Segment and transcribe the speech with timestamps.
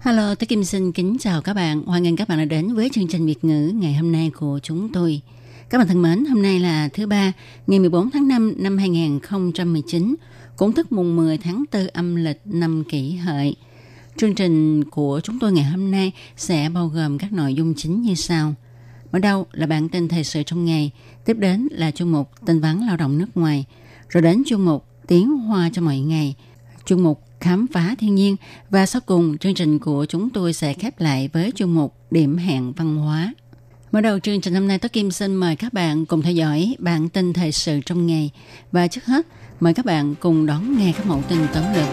[0.00, 1.82] Hello, tôi Kim xin kính chào các bạn.
[1.82, 4.58] Hoan nghênh các bạn đã đến với chương trình Việt ngữ ngày hôm nay của
[4.62, 5.20] chúng tôi.
[5.70, 7.32] Các bạn thân mến, hôm nay là thứ ba,
[7.66, 10.14] ngày 14 tháng 5 năm 2019,
[10.56, 13.56] cũng tức mùng 10 tháng 4 âm lịch năm kỷ hợi.
[14.16, 18.02] Chương trình của chúng tôi ngày hôm nay sẽ bao gồm các nội dung chính
[18.02, 18.54] như sau.
[19.12, 20.90] Mở đầu là bản tin thời sự trong ngày,
[21.24, 23.64] tiếp đến là chuyên mục tin vắn lao động nước ngoài,
[24.08, 26.34] rồi đến chuyên mục tiếng hoa cho mọi ngày,
[26.86, 28.36] chuyên mục khám phá thiên nhiên
[28.70, 32.36] và sau cùng chương trình của chúng tôi sẽ khép lại với chuyên mục điểm
[32.36, 33.34] hẹn văn hóa.
[33.92, 36.76] Mở đầu chương trình hôm nay, Tố Kim xin mời các bạn cùng theo dõi
[36.78, 38.30] bản tin thời sự trong ngày.
[38.72, 39.26] Và trước hết,
[39.60, 41.88] mời các bạn cùng đón nghe các mẫu tin tóm lược.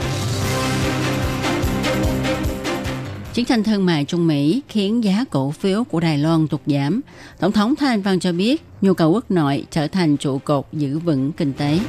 [3.33, 7.01] Chiến tranh thương mại Trung Mỹ khiến giá cổ phiếu của Đài Loan tụt giảm.
[7.39, 10.99] Tổng thống Thanh Văn cho biết nhu cầu quốc nội trở thành trụ cột giữ
[10.99, 11.79] vững kinh tế.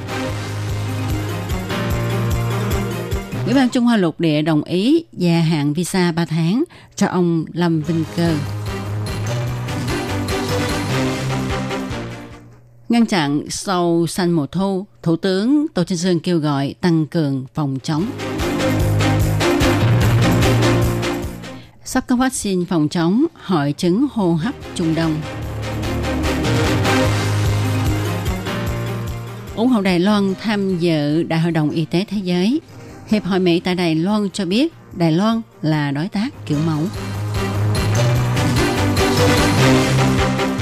[3.49, 6.65] Ủy ban Trung Hoa lục địa đồng ý gia hạn visa 3 tháng
[6.97, 8.35] cho ông Lâm Vinh Cơ.
[12.89, 17.45] Ngăn chặn sâu xanh mùa thu, Thủ tướng Tô Trinh Sơn kêu gọi tăng cường
[17.55, 18.07] phòng chống.
[21.85, 25.15] Sắp có vaccine phòng chống hội chứng hô hấp Trung Đông.
[29.57, 32.61] ủng hộ Đài Loan tham dự Đại hội đồng Y tế Thế giới.
[33.11, 36.83] Hiệp hội Mỹ tại Đài Loan cho biết Đài Loan là đối tác kiểu mẫu.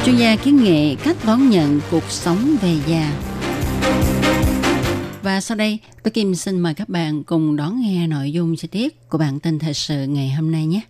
[0.04, 3.12] Chuyên gia kiến nghị cách đón nhận cuộc sống về già.
[5.22, 8.68] Và sau đây, tôi Kim xin mời các bạn cùng đón nghe nội dung chi
[8.68, 10.80] tiết của bản tin thời sự ngày hôm nay nhé.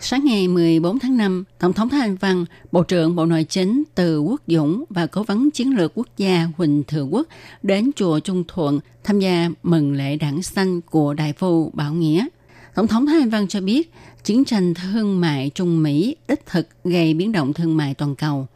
[0.00, 3.82] Sáng ngày 14 tháng 5, Tổng thống Thái Anh Văn, Bộ trưởng Bộ Nội chính
[3.94, 7.28] Từ Quốc Dũng và Cố vấn Chiến lược Quốc gia Huỳnh Thừa Quốc
[7.62, 12.26] đến chùa Trung Thuận tham gia mừng lễ đảng xanh của Đại phu Bảo Nghĩa.
[12.74, 13.92] Tổng thống Thái Anh Văn cho biết,
[14.24, 18.46] chiến tranh thương mại Trung Mỹ đích thực gây biến động thương mại toàn cầu.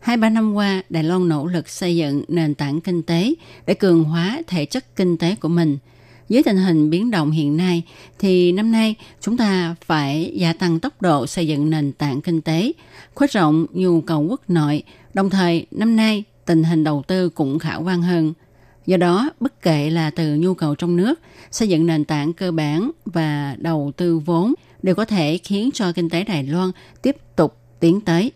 [0.00, 3.34] Hai ba năm qua, Đài Loan nỗ lực xây dựng nền tảng kinh tế
[3.66, 5.78] để cường hóa thể chất kinh tế của mình–
[6.32, 7.82] với tình hình biến động hiện nay
[8.18, 12.40] thì năm nay chúng ta phải gia tăng tốc độ xây dựng nền tảng kinh
[12.40, 12.72] tế,
[13.14, 14.82] khuếch rộng nhu cầu quốc nội,
[15.14, 18.32] đồng thời năm nay tình hình đầu tư cũng khả quan hơn.
[18.86, 22.52] Do đó, bất kể là từ nhu cầu trong nước, xây dựng nền tảng cơ
[22.52, 26.70] bản và đầu tư vốn đều có thể khiến cho kinh tế Đài Loan
[27.02, 28.32] tiếp tục tiến tới.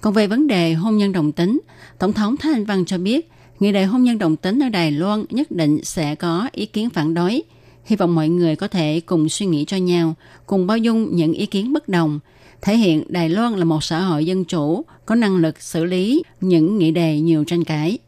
[0.00, 1.60] Còn về vấn đề hôn nhân đồng tính,
[1.98, 3.30] Tổng thống Thái Anh Văn cho biết
[3.60, 6.90] Nghị đề hôn nhân đồng tính ở Đài Loan nhất định sẽ có ý kiến
[6.90, 7.42] phản đối.
[7.84, 10.14] Hy vọng mọi người có thể cùng suy nghĩ cho nhau,
[10.46, 12.20] cùng bao dung những ý kiến bất đồng,
[12.62, 16.22] thể hiện Đài Loan là một xã hội dân chủ, có năng lực xử lý
[16.40, 17.98] những nghị đề nhiều tranh cãi.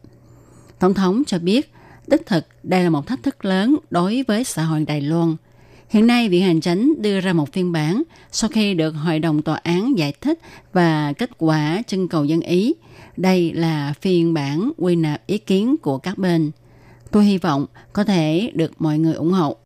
[0.79, 1.71] Tổng thống cho biết,
[2.07, 5.35] đích thực đây là một thách thức lớn đối với xã hội Đài Loan.
[5.89, 9.41] Hiện nay, Viện Hành Chánh đưa ra một phiên bản sau khi được Hội đồng
[9.41, 10.39] Tòa án giải thích
[10.73, 12.73] và kết quả trưng cầu dân ý–
[13.17, 16.51] đây là phiên bản quy nạp ý kiến của các bên.
[17.11, 19.57] Tôi hy vọng có thể được mọi người ủng hộ.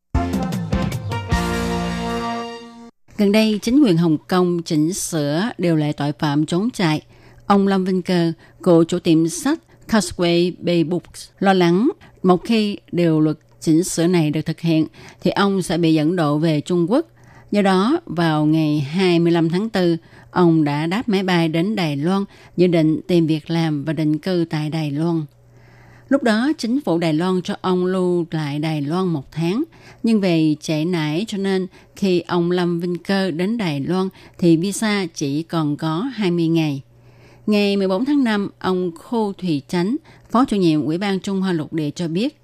[3.18, 7.02] Gần đây, chính quyền Hồng Kông chỉnh sửa điều lệ tội phạm trốn chạy.
[7.46, 8.32] Ông Lâm Vinh Cơ,
[8.64, 11.90] cựu chủ tiệm sách Causeway Bay Books, lo lắng
[12.24, 14.88] một khi điều luật chỉnh sửa này được thực hiện
[15.22, 17.08] thì ông sẽ bị dẫn độ về Trung Quốc.
[17.52, 19.98] Do đó, vào ngày 25 tháng 4,
[20.32, 22.26] ông đã đáp máy bay đến Đài Loan,
[22.58, 25.22] dự định tìm việc làm và định cư tại Đài Loan.
[26.10, 29.64] Lúc đó, chính phủ Đài Loan cho ông lưu lại Đài Loan một tháng,
[30.04, 34.58] nhưng vì trễ nải cho nên khi ông Lâm Vinh Cơ đến Đài Loan thì
[34.58, 36.82] visa chỉ còn có 20 ngày.
[37.46, 39.96] Ngày 14 tháng 5, ông Khô Thủy Chánh,
[40.32, 42.41] Phó chủ nhiệm Ủy ban Trung Hoa Lục Địa cho biết,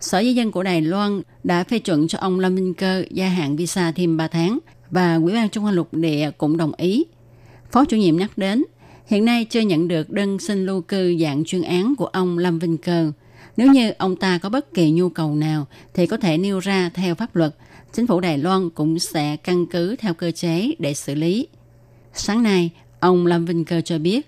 [0.00, 3.28] Sở Di dân của Đài Loan đã phê chuẩn cho ông Lâm Vinh Cơ gia
[3.28, 4.58] hạn visa thêm 3 tháng
[4.90, 7.04] và Ủy ban Trung Hoa Lục Địa cũng đồng ý.
[7.72, 8.64] Phó chủ nhiệm nhắc đến,
[9.06, 12.58] hiện nay chưa nhận được đơn xin lưu cư dạng chuyên án của ông Lâm
[12.58, 13.12] Vinh Cơ.
[13.56, 16.90] Nếu như ông ta có bất kỳ nhu cầu nào thì có thể nêu ra
[16.94, 17.54] theo pháp luật.
[17.92, 21.48] Chính phủ Đài Loan cũng sẽ căn cứ theo cơ chế để xử lý.
[22.14, 22.70] Sáng nay,
[23.00, 24.26] ông Lâm Vinh Cơ cho biết,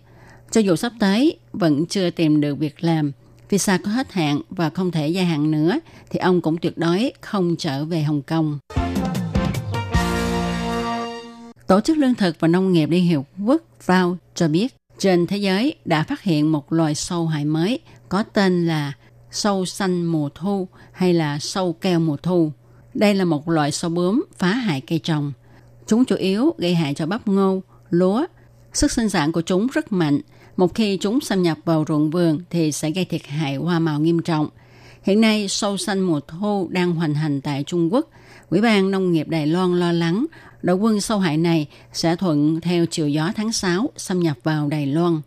[0.51, 3.13] cho dù sắp tới vẫn chưa tìm được việc làm,
[3.53, 5.79] visa có hết hạn và không thể gia hạn nữa,
[6.11, 8.59] thì ông cũng tuyệt đối không trở về Hồng Kông.
[11.67, 15.37] Tổ chức Lương thực và Nông nghiệp Liên Hiệp Quốc FAO cho biết trên thế
[15.37, 17.79] giới đã phát hiện một loài sâu hại mới
[18.09, 18.93] có tên là
[19.31, 22.53] sâu xanh mùa thu hay là sâu keo mùa thu.
[22.95, 25.33] Đây là một loại sâu bướm phá hại cây trồng.
[25.87, 28.27] Chúng chủ yếu gây hại cho bắp ngô, lúa.
[28.73, 30.21] Sức sinh sản của chúng rất mạnh.
[30.57, 34.01] Một khi chúng xâm nhập vào ruộng vườn thì sẽ gây thiệt hại hoa màu
[34.01, 34.49] nghiêm trọng.
[35.03, 38.11] Hiện nay, sâu xanh mùa thu đang hoành hành tại Trung Quốc.
[38.51, 40.27] Ủy ban Nông nghiệp Đài Loan lo lắng
[40.63, 44.69] đội quân sâu hại này sẽ thuận theo chiều gió tháng 6 xâm nhập vào
[44.69, 45.21] Đài Loan.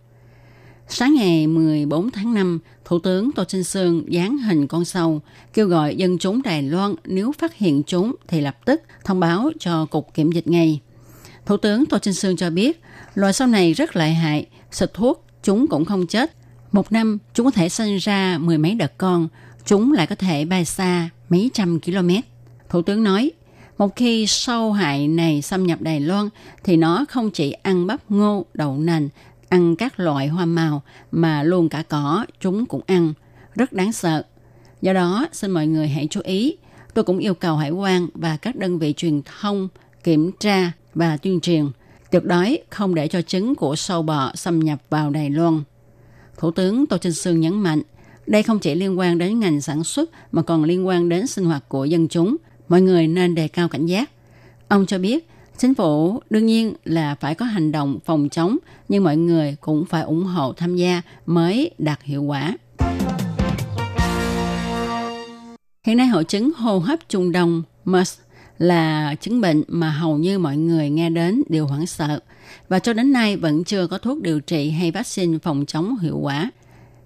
[0.87, 5.21] Sáng ngày 14 tháng 5, Thủ tướng Tô Trinh Sương dán hình con sâu,
[5.53, 9.51] kêu gọi dân chúng Đài Loan nếu phát hiện chúng thì lập tức thông báo
[9.59, 10.79] cho Cục Kiểm dịch ngay.
[11.45, 12.81] Thủ tướng Tô Trinh Sương cho biết,
[13.15, 16.31] loài sâu này rất lợi hại, xịt thuốc chúng cũng không chết.
[16.71, 19.27] Một năm chúng có thể sinh ra mười mấy đợt con,
[19.65, 22.09] chúng lại có thể bay xa mấy trăm km.
[22.69, 23.31] Thủ tướng nói,
[23.77, 26.29] một khi sâu hại này xâm nhập Đài Loan
[26.63, 29.09] thì nó không chỉ ăn bắp ngô, đậu nành,
[29.49, 30.81] ăn các loại hoa màu
[31.11, 33.13] mà luôn cả cỏ chúng cũng ăn,
[33.55, 34.23] rất đáng sợ.
[34.81, 36.57] Do đó, xin mọi người hãy chú ý.
[36.93, 39.67] Tôi cũng yêu cầu hải quan và các đơn vị truyền thông
[40.03, 41.65] kiểm tra và tuyên truyền
[42.11, 45.63] tuyệt đối không để cho trứng của sâu bọ xâm nhập vào Đài Loan.
[46.37, 47.81] Thủ tướng Tô Trinh Sương nhấn mạnh,
[48.27, 51.45] đây không chỉ liên quan đến ngành sản xuất mà còn liên quan đến sinh
[51.45, 52.35] hoạt của dân chúng.
[52.67, 54.11] Mọi người nên đề cao cảnh giác.
[54.67, 58.57] Ông cho biết, chính phủ đương nhiên là phải có hành động phòng chống,
[58.89, 62.57] nhưng mọi người cũng phải ủng hộ tham gia mới đạt hiệu quả.
[65.83, 68.19] Hiện nay hội chứng hô hấp trung đông MERS
[68.57, 72.19] là chứng bệnh mà hầu như mọi người nghe đến đều hoảng sợ
[72.69, 76.17] và cho đến nay vẫn chưa có thuốc điều trị hay vaccine phòng chống hiệu
[76.17, 76.51] quả.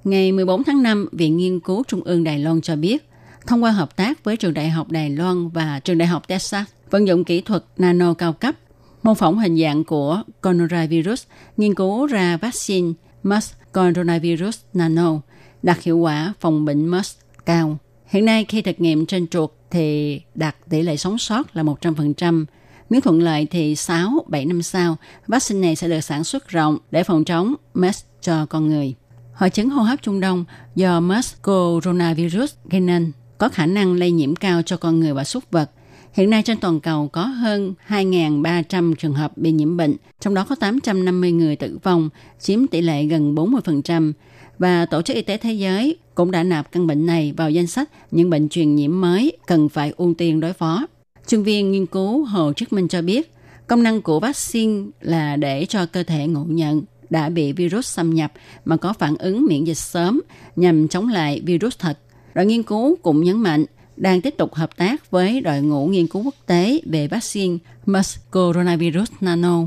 [0.03, 3.09] Ngày 14 tháng 5, Viện Nghiên cứu Trung ương Đài Loan cho biết,
[3.47, 6.67] thông qua hợp tác với trường đại học Đài Loan và trường đại học Texas,
[6.89, 8.55] vận dụng kỹ thuật nano cao cấp,
[9.03, 11.23] mô phỏng hình dạng của coronavirus,
[11.57, 12.93] nghiên cứu ra vaccine
[13.23, 15.19] MERS coronavirus nano,
[15.63, 17.15] đạt hiệu quả phòng bệnh MERS
[17.45, 17.77] cao.
[18.05, 22.45] Hiện nay khi thực nghiệm trên chuột thì đạt tỷ lệ sống sót là 100%.
[22.89, 27.03] Nếu thuận lợi thì 6-7 năm sau, vaccine này sẽ được sản xuất rộng để
[27.03, 28.95] phòng chống MERS cho con người.
[29.33, 30.45] Hội chứng hô hấp Trung Đông
[30.75, 35.23] do MERS coronavirus gây nên có khả năng lây nhiễm cao cho con người và
[35.23, 35.71] súc vật.
[36.13, 40.45] Hiện nay trên toàn cầu có hơn 2.300 trường hợp bị nhiễm bệnh, trong đó
[40.49, 44.13] có 850 người tử vong, chiếm tỷ lệ gần 40%.
[44.59, 47.67] Và Tổ chức Y tế Thế giới cũng đã nạp căn bệnh này vào danh
[47.67, 50.87] sách những bệnh truyền nhiễm mới cần phải ưu tiên đối phó.
[51.27, 53.31] Chuyên viên nghiên cứu Hồ chức Minh cho biết,
[53.67, 58.13] công năng của vaccine là để cho cơ thể ngộ nhận đã bị virus xâm
[58.13, 58.31] nhập
[58.65, 60.21] mà có phản ứng miễn dịch sớm
[60.55, 61.99] nhằm chống lại virus thật.
[62.33, 63.65] Đội nghiên cứu cũng nhấn mạnh
[63.97, 68.17] đang tiếp tục hợp tác với đội ngũ nghiên cứu quốc tế về vaccine MERS
[68.31, 69.63] coronavirus nano.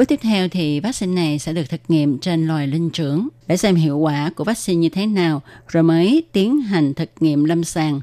[0.00, 3.56] Bước tiếp theo thì vaccine này sẽ được thực nghiệm trên loài linh trưởng để
[3.56, 7.64] xem hiệu quả của vaccine như thế nào rồi mới tiến hành thực nghiệm lâm
[7.64, 8.00] sàng.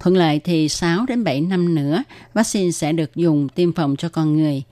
[0.00, 2.02] Thuận lợi thì 6 đến 7 năm nữa,
[2.34, 4.62] vaccine sẽ được dùng tiêm phòng cho con người.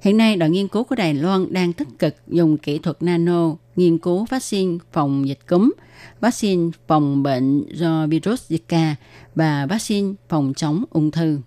[0.00, 3.50] Hiện nay, đội nghiên cứu của Đài Loan đang tích cực dùng kỹ thuật nano
[3.76, 5.72] nghiên cứu vaccine phòng dịch cúm,
[6.20, 8.94] vaccine phòng bệnh do virus Zika
[9.34, 11.38] và vaccine phòng chống ung thư.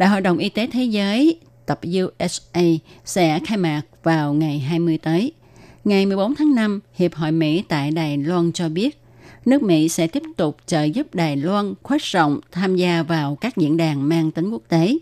[0.00, 5.32] Đại hội đồng Y tế Thế giới WSA sẽ khai mạc vào ngày 20 tới.
[5.84, 9.02] Ngày 14 tháng 5, Hiệp hội Mỹ tại Đài Loan cho biết,
[9.44, 13.56] nước Mỹ sẽ tiếp tục trợ giúp Đài Loan khuếch rộng tham gia vào các
[13.56, 14.98] diễn đàn mang tính quốc tế.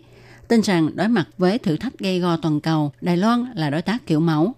[0.47, 3.81] Tin rằng đối mặt với thử thách gây go toàn cầu, Đài Loan là đối
[3.81, 4.53] tác kiểu mẫu.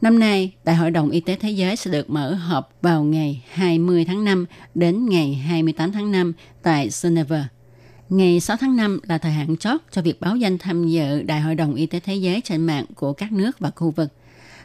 [0.00, 3.44] Năm nay, Đại hội đồng Y tế Thế giới sẽ được mở họp vào ngày
[3.50, 7.48] 20 tháng 5 đến ngày 28 tháng 5 tại Geneva.
[8.08, 11.40] Ngày 6 tháng 5 là thời hạn chót cho việc báo danh tham dự Đại
[11.40, 14.08] hội đồng Y tế Thế giới trên mạng của các nước và khu vực.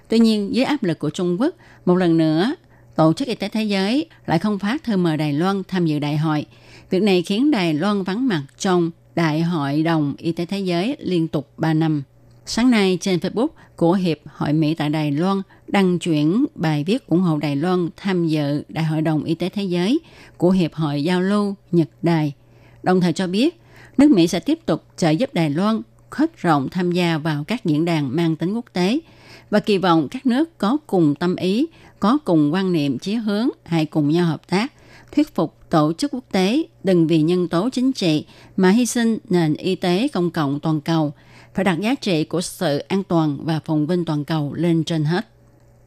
[0.07, 1.55] Tuy nhiên, dưới áp lực của Trung Quốc,
[1.85, 2.55] một lần nữa,
[2.95, 5.99] Tổ chức Y tế Thế giới lại không phát thư mời Đài Loan tham dự
[5.99, 6.45] đại hội.
[6.89, 10.95] Việc này khiến Đài Loan vắng mặt trong Đại hội đồng Y tế Thế giới
[10.99, 12.03] liên tục 3 năm.
[12.45, 17.07] Sáng nay trên Facebook của Hiệp hội Mỹ tại Đài Loan đăng chuyển bài viết
[17.07, 19.99] ủng hộ Đài Loan tham dự Đại hội đồng Y tế Thế giới
[20.37, 22.33] của Hiệp hội Giao lưu Nhật Đài
[22.83, 23.61] đồng thời cho biết
[23.97, 27.65] nước Mỹ sẽ tiếp tục trợ giúp Đài Loan khuếch rộng tham gia vào các
[27.65, 28.99] diễn đàn mang tính quốc tế
[29.49, 31.67] và kỳ vọng các nước có cùng tâm ý,
[31.99, 34.73] có cùng quan niệm chí hướng, hãy cùng nhau hợp tác,
[35.11, 38.25] thuyết phục tổ chức quốc tế đừng vì nhân tố chính trị
[38.57, 41.13] mà hy sinh nền y tế công cộng toàn cầu,
[41.53, 45.03] phải đặt giá trị của sự an toàn và phồn vinh toàn cầu lên trên
[45.03, 45.27] hết.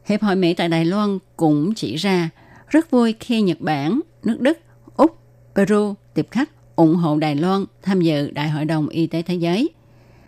[0.04, 2.30] Hiệp hội Mỹ tại Đài Loan cũng chỉ ra
[2.68, 4.58] rất vui khi Nhật Bản, nước Đức,
[4.96, 5.18] Úc,
[5.54, 9.34] Peru, tiếp khách ủng hộ Đài Loan tham dự Đại hội đồng Y tế Thế
[9.34, 9.70] giới.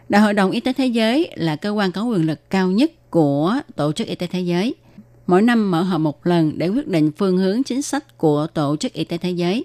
[0.08, 3.10] Đại hội đồng Y tế Thế giới là cơ quan có quyền lực cao nhất
[3.10, 4.74] của Tổ chức Y tế Thế giới.
[5.26, 8.76] Mỗi năm mở họp một lần để quyết định phương hướng chính sách của Tổ
[8.76, 9.64] chức Y tế Thế giới.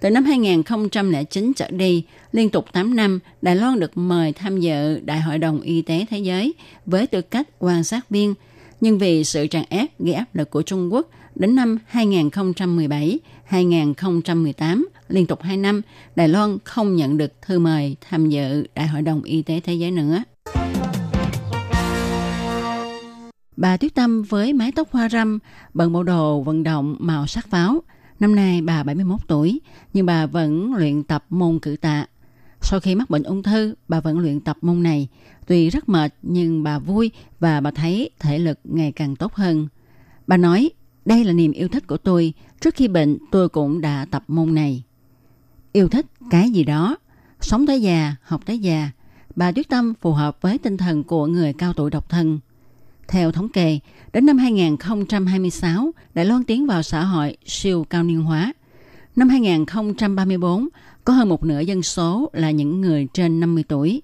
[0.00, 5.00] Từ năm 2009 trở đi, liên tục 8 năm, Đài Loan được mời tham dự
[5.04, 6.54] Đại hội đồng Y tế Thế giới
[6.86, 8.34] với tư cách quan sát viên.
[8.80, 15.26] Nhưng vì sự tràn ép gây áp lực của Trung Quốc, đến năm 2017-2018, liên
[15.26, 15.82] tục 2 năm,
[16.16, 19.74] Đài Loan không nhận được thư mời tham dự Đại hội đồng Y tế Thế
[19.74, 20.22] giới nữa.
[23.56, 25.38] Bà Tuyết Tâm với mái tóc hoa râm,
[25.74, 27.82] bận bộ đồ vận động màu sắc pháo.
[28.20, 29.60] Năm nay bà 71 tuổi,
[29.92, 32.06] nhưng bà vẫn luyện tập môn cử tạ.
[32.60, 35.08] Sau khi mắc bệnh ung thư, bà vẫn luyện tập môn này.
[35.46, 39.68] Tuy rất mệt, nhưng bà vui và bà thấy thể lực ngày càng tốt hơn.
[40.26, 40.70] Bà nói,
[41.04, 42.32] đây là niềm yêu thích của tôi.
[42.60, 44.82] Trước khi bệnh, tôi cũng đã tập môn này.
[45.72, 46.96] Yêu thích cái gì đó,
[47.40, 48.90] sống tới già, học tới già.
[49.36, 52.40] Bà Tuyết Tâm phù hợp với tinh thần của người cao tuổi độc thân.
[53.08, 53.78] Theo thống kê,
[54.12, 58.52] đến năm 2026, Đài Loan tiến vào xã hội siêu cao niên hóa.
[59.16, 60.68] Năm 2034,
[61.04, 64.02] có hơn một nửa dân số là những người trên 50 tuổi.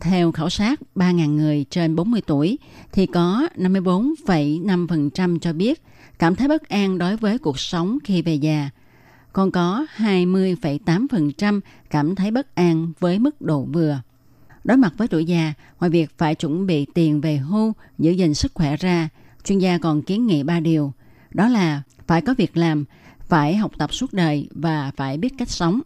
[0.00, 2.58] Theo khảo sát 3.000 người trên 40 tuổi,
[2.92, 5.82] thì có 54,5% cho biết
[6.18, 8.70] cảm thấy bất an đối với cuộc sống khi về già.
[9.34, 11.60] Còn có 20,8%
[11.90, 14.00] cảm thấy bất an với mức độ vừa.
[14.64, 18.34] Đối mặt với tuổi già, ngoài việc phải chuẩn bị tiền về hưu, giữ gìn
[18.34, 19.08] sức khỏe ra,
[19.44, 20.92] chuyên gia còn kiến nghị ba điều.
[21.30, 22.84] Đó là phải có việc làm,
[23.20, 25.80] phải học tập suốt đời và phải biết cách sống.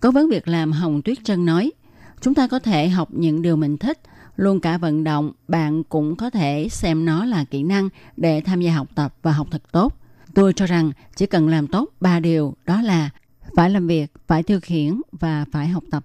[0.00, 1.72] Cố vấn việc làm Hồng Tuyết Trân nói,
[2.20, 4.00] chúng ta có thể học những điều mình thích,
[4.36, 8.60] luôn cả vận động, bạn cũng có thể xem nó là kỹ năng để tham
[8.60, 9.94] gia học tập và học thật tốt.
[10.38, 13.10] Tôi cho rằng chỉ cần làm tốt ba điều đó là
[13.56, 16.04] phải làm việc, phải tiêu khiển và phải học tập.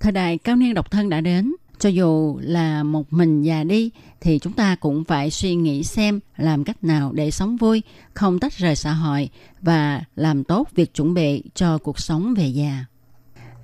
[0.00, 3.90] Thời đại cao niên độc thân đã đến, cho dù là một mình già đi
[4.20, 7.82] thì chúng ta cũng phải suy nghĩ xem làm cách nào để sống vui,
[8.14, 9.30] không tách rời xã hội
[9.62, 12.84] và làm tốt việc chuẩn bị cho cuộc sống về già.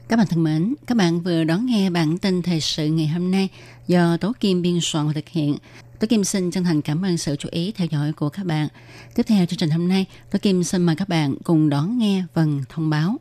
[0.09, 3.31] Các bạn thân mến, các bạn vừa đón nghe bản tin thời sự ngày hôm
[3.31, 3.49] nay
[3.87, 5.57] do Tố Kim biên soạn và thực hiện.
[6.00, 8.69] Tố Kim xin chân thành cảm ơn sự chú ý theo dõi của các bạn.
[9.15, 12.25] Tiếp theo chương trình hôm nay, Tố Kim xin mời các bạn cùng đón nghe
[12.35, 13.17] phần thông báo.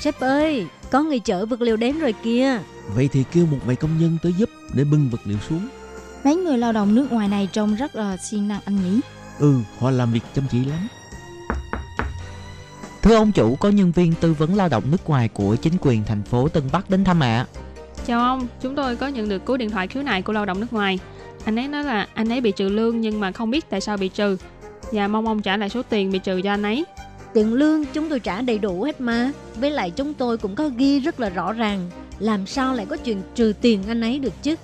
[0.00, 2.58] Sếp ơi, có người chở vật liệu đến rồi kìa.
[2.94, 5.68] Vậy thì kêu một vài công nhân tới giúp để bưng vật liệu xuống.
[6.24, 9.00] Mấy người lao động nước ngoài này trông rất là siêng năng anh nhỉ?
[9.38, 10.88] Ừ, họ làm việc chăm chỉ lắm.
[13.02, 16.04] Thưa ông chủ, có nhân viên tư vấn lao động nước ngoài của chính quyền
[16.04, 17.46] thành phố Tân Bắc đến thăm ạ.
[18.08, 20.60] Chào ông, chúng tôi có nhận được cú điện thoại khiếu nại của lao động
[20.60, 20.98] nước ngoài.
[21.44, 23.96] Anh ấy nói là anh ấy bị trừ lương nhưng mà không biết tại sao
[23.96, 24.36] bị trừ
[24.92, 26.84] và mong ông trả lại số tiền bị trừ cho anh ấy.
[27.34, 29.32] Tiền lương chúng tôi trả đầy đủ hết mà.
[29.56, 31.90] Với lại chúng tôi cũng có ghi rất là rõ ràng.
[32.18, 34.54] Làm sao lại có chuyện trừ tiền anh ấy được chứ?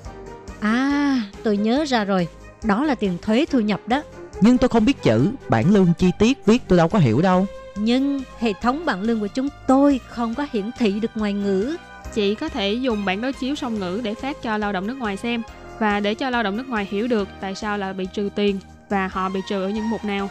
[0.60, 2.28] À, tôi nhớ ra rồi.
[2.64, 4.02] Đó là tiền thuế thu nhập đó.
[4.40, 7.46] Nhưng tôi không biết chữ, bản lương chi tiết viết tôi đâu có hiểu đâu.
[7.76, 11.76] Nhưng hệ thống bảng lương của chúng tôi không có hiển thị được ngoài ngữ.
[12.14, 14.98] Chị có thể dùng bản đối chiếu song ngữ để phát cho lao động nước
[14.98, 15.42] ngoài xem
[15.78, 18.58] và để cho lao động nước ngoài hiểu được tại sao là bị trừ tiền
[18.88, 20.30] và họ bị trừ ở những mục nào.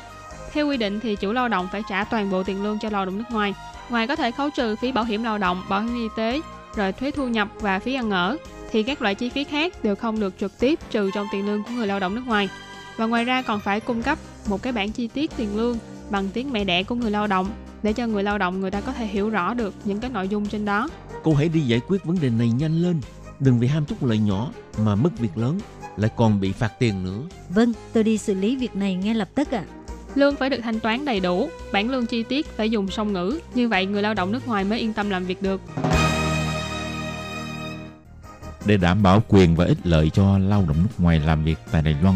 [0.53, 3.05] Theo quy định thì chủ lao động phải trả toàn bộ tiền lương cho lao
[3.05, 3.53] động nước ngoài.
[3.89, 6.41] Ngoài có thể khấu trừ phí bảo hiểm lao động, bảo hiểm y tế,
[6.75, 8.37] rồi thuế thu nhập và phí ăn ở,
[8.71, 11.63] thì các loại chi phí khác đều không được trực tiếp trừ trong tiền lương
[11.63, 12.49] của người lao động nước ngoài.
[12.97, 14.17] Và ngoài ra còn phải cung cấp
[14.49, 15.77] một cái bản chi tiết tiền lương
[16.09, 17.49] bằng tiếng mẹ đẻ của người lao động
[17.83, 20.27] để cho người lao động người ta có thể hiểu rõ được những cái nội
[20.27, 20.89] dung trên đó.
[21.23, 23.01] Cô hãy đi giải quyết vấn đề này nhanh lên.
[23.39, 25.59] Đừng vì ham chút lợi nhỏ mà mất việc lớn,
[25.97, 27.19] lại còn bị phạt tiền nữa.
[27.49, 29.65] Vâng, tôi đi xử lý việc này ngay lập tức ạ.
[29.67, 29.71] À.
[30.15, 33.39] Lương phải được thanh toán đầy đủ, bản lương chi tiết phải dùng song ngữ,
[33.55, 35.61] như vậy người lao động nước ngoài mới yên tâm làm việc được.
[38.65, 41.81] Để đảm bảo quyền và ích lợi cho lao động nước ngoài làm việc tại
[41.81, 42.15] Đài Loan,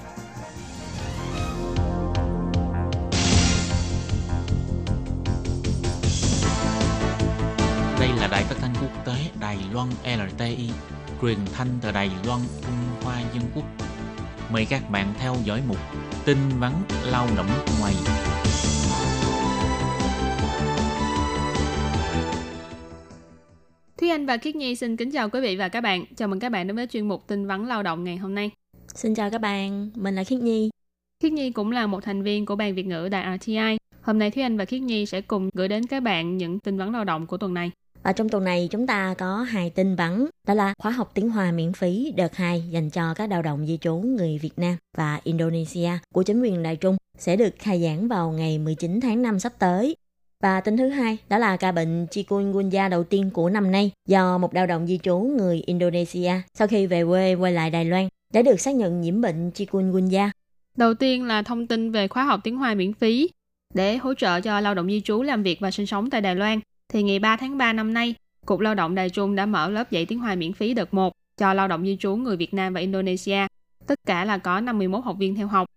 [9.73, 10.69] Loan LTI,
[11.21, 13.65] truyền thanh từ Đài Loan, Trung Hoa Dân Quốc.
[14.53, 15.77] Mời các bạn theo dõi mục
[16.25, 16.71] tin vắn
[17.05, 17.47] lao động
[17.79, 17.93] ngoài.
[23.97, 26.05] Thúy Anh và Khiết Nhi xin kính chào quý vị và các bạn.
[26.15, 28.51] Chào mừng các bạn đến với chuyên mục tin vắn lao động ngày hôm nay.
[28.87, 30.69] Xin chào các bạn, mình là Khiết Nhi.
[31.23, 33.77] Khiết Nhi cũng là một thành viên của ban Việt ngữ Đài RTI.
[34.01, 36.77] Hôm nay Thúy Anh và Khiết Nhi sẽ cùng gửi đến các bạn những tin
[36.77, 37.71] vắn lao động của tuần này.
[38.03, 41.29] Và trong tuần này chúng ta có hai tin vắn, đó là khóa học tiếng
[41.29, 44.75] Hoa miễn phí đợt 2 dành cho các lao động di trú người Việt Nam
[44.97, 49.21] và Indonesia của chính quyền Đài Trung sẽ được khai giảng vào ngày 19 tháng
[49.21, 49.95] 5 sắp tới.
[50.43, 54.37] Và tin thứ hai đó là ca bệnh chikungunya đầu tiên của năm nay do
[54.37, 58.07] một lao động di trú người Indonesia sau khi về quê quay lại Đài Loan
[58.33, 60.31] đã được xác nhận nhiễm bệnh chikungunya.
[60.77, 63.29] Đầu tiên là thông tin về khóa học tiếng Hoa miễn phí
[63.73, 66.35] để hỗ trợ cho lao động di trú làm việc và sinh sống tại Đài
[66.35, 66.59] Loan.
[66.91, 69.91] Thì ngày 3 tháng 3 năm nay, Cục Lao động Đài Trung đã mở lớp
[69.91, 72.73] dạy tiếng Hoa miễn phí đợt 1 cho lao động di trú người Việt Nam
[72.73, 73.47] và Indonesia.
[73.87, 75.67] Tất cả là có 51 học viên theo học.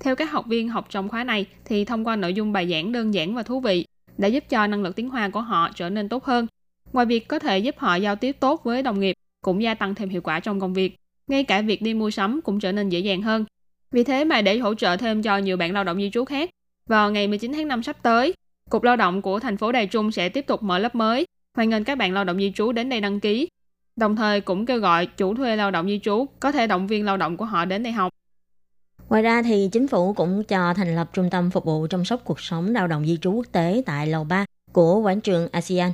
[0.00, 2.92] Theo các học viên học trong khóa này thì thông qua nội dung bài giảng
[2.92, 3.86] đơn giản và thú vị
[4.18, 6.46] đã giúp cho năng lực tiếng Hoa của họ trở nên tốt hơn.
[6.92, 9.94] Ngoài việc có thể giúp họ giao tiếp tốt với đồng nghiệp, cũng gia tăng
[9.94, 10.96] thêm hiệu quả trong công việc.
[11.28, 13.44] Ngay cả việc đi mua sắm cũng trở nên dễ dàng hơn.
[13.90, 16.50] Vì thế mà để hỗ trợ thêm cho nhiều bạn lao động di trú khác,
[16.86, 18.34] vào ngày 19 tháng 5 sắp tới,
[18.70, 21.68] Cục Lao động của thành phố Đài Trung sẽ tiếp tục mở lớp mới, hoan
[21.68, 23.48] nghênh các bạn lao động di trú đến đây đăng ký.
[23.96, 27.04] Đồng thời cũng kêu gọi chủ thuê lao động di trú có thể động viên
[27.04, 28.12] lao động của họ đến đây học.
[29.08, 32.20] Ngoài ra thì chính phủ cũng cho thành lập trung tâm phục vụ chăm sóc
[32.24, 35.92] cuộc sống lao động di trú quốc tế tại lầu 3 của quảng trường ASEAN.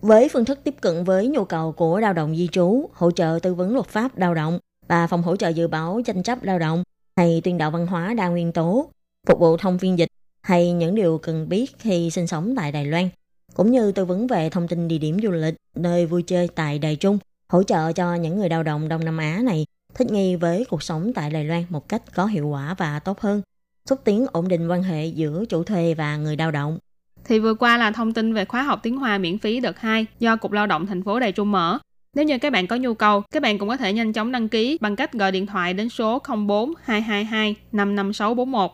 [0.00, 3.38] Với phương thức tiếp cận với nhu cầu của lao động di trú, hỗ trợ
[3.42, 4.58] tư vấn luật pháp lao động
[4.88, 6.82] và phòng hỗ trợ dự báo tranh chấp lao động
[7.16, 8.90] hay tuyên đạo văn hóa đa nguyên tố,
[9.26, 10.08] phục vụ thông phiên dịch
[10.42, 13.08] hay những điều cần biết khi sinh sống tại Đài Loan,
[13.54, 16.78] cũng như tư vấn về thông tin địa điểm du lịch, nơi vui chơi tại
[16.78, 20.36] Đài Trung, hỗ trợ cho những người lao động Đông Nam Á này thích nghi
[20.36, 23.42] với cuộc sống tại Đài Loan một cách có hiệu quả và tốt hơn,
[23.86, 26.78] xúc tiến ổn định quan hệ giữa chủ thuê và người lao động.
[27.24, 30.06] Thì vừa qua là thông tin về khóa học tiếng Hoa miễn phí đợt 2
[30.18, 31.78] do Cục Lao động thành phố Đài Trung mở.
[32.14, 34.48] Nếu như các bạn có nhu cầu, các bạn cũng có thể nhanh chóng đăng
[34.48, 38.70] ký bằng cách gọi điện thoại đến số 04 222 55641.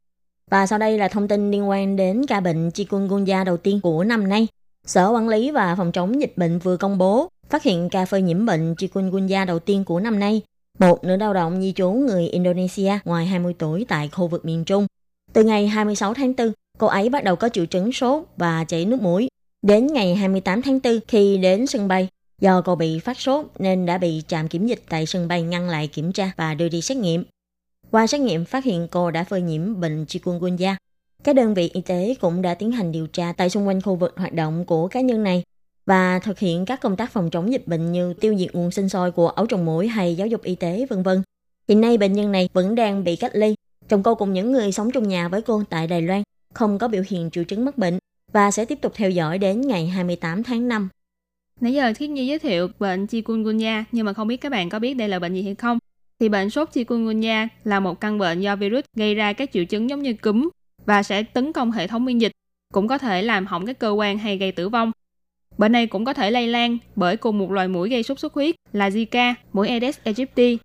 [0.50, 4.04] Và sau đây là thông tin liên quan đến ca bệnh chikungunya đầu tiên của
[4.04, 4.46] năm nay.
[4.86, 8.22] Sở Quản lý và Phòng chống dịch bệnh vừa công bố phát hiện ca phơi
[8.22, 10.42] nhiễm bệnh chikungunya đầu tiên của năm nay.
[10.78, 14.64] Một nữ lao động di trú người Indonesia ngoài 20 tuổi tại khu vực miền
[14.64, 14.86] Trung.
[15.32, 18.84] Từ ngày 26 tháng 4, cô ấy bắt đầu có triệu chứng sốt và chảy
[18.84, 19.28] nước mũi.
[19.62, 22.08] Đến ngày 28 tháng 4 khi đến sân bay,
[22.40, 25.68] do cô bị phát sốt nên đã bị trạm kiểm dịch tại sân bay ngăn
[25.68, 27.24] lại kiểm tra và đưa đi xét nghiệm.
[27.96, 30.76] Qua xét nghiệm phát hiện cô đã phơi nhiễm bệnh chikungunya.
[31.24, 33.96] Các đơn vị y tế cũng đã tiến hành điều tra tại xung quanh khu
[33.96, 35.42] vực hoạt động của cá nhân này
[35.86, 38.88] và thực hiện các công tác phòng chống dịch bệnh như tiêu diệt nguồn sinh
[38.88, 41.22] sôi của ấu trùng mũi hay giáo dục y tế, vân vân.
[41.68, 43.54] Hiện nay bệnh nhân này vẫn đang bị cách ly.
[43.88, 46.22] Chồng cô cùng những người sống chung nhà với cô tại Đài Loan
[46.54, 47.98] không có biểu hiện triệu chứng mắc bệnh
[48.32, 50.88] và sẽ tiếp tục theo dõi đến ngày 28 tháng 5.
[51.60, 54.78] Nãy giờ Thiết Nhi giới thiệu bệnh chikungunya, nhưng mà không biết các bạn có
[54.78, 55.78] biết đây là bệnh gì hay không?
[56.20, 59.90] Thì bệnh sốt chikungunya là một căn bệnh do virus gây ra các triệu chứng
[59.90, 60.48] giống như cúm
[60.86, 62.32] và sẽ tấn công hệ thống miễn dịch,
[62.72, 64.92] cũng có thể làm hỏng các cơ quan hay gây tử vong.
[65.58, 68.34] Bệnh này cũng có thể lây lan bởi cùng một loài mũi gây sốt xuất
[68.34, 70.58] huyết là Zika, mũi Aedes aegypti.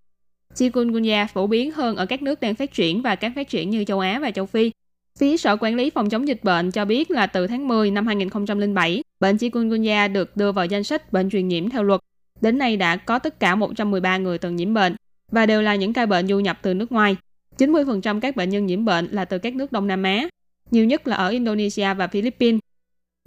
[0.55, 3.83] Chikungunya phổ biến hơn ở các nước đang phát triển và các phát triển như
[3.83, 4.71] châu Á và châu Phi.
[5.19, 8.07] Phía Sở Quản lý Phòng chống dịch bệnh cho biết là từ tháng 10 năm
[8.07, 12.01] 2007, bệnh chikungunya được đưa vào danh sách bệnh truyền nhiễm theo luật.
[12.41, 14.95] Đến nay đã có tất cả 113 người từng nhiễm bệnh
[15.31, 17.15] và đều là những ca bệnh du nhập từ nước ngoài.
[17.57, 20.27] 90% các bệnh nhân nhiễm bệnh là từ các nước Đông Nam Á,
[20.71, 22.59] nhiều nhất là ở Indonesia và Philippines.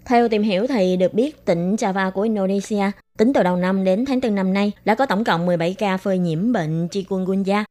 [0.04, 4.04] Theo tìm hiểu thì được biết tỉnh Java của Indonesia tính từ đầu năm đến
[4.04, 7.64] tháng 4 năm nay đã có tổng cộng 17 ca phơi nhiễm bệnh chikungunya.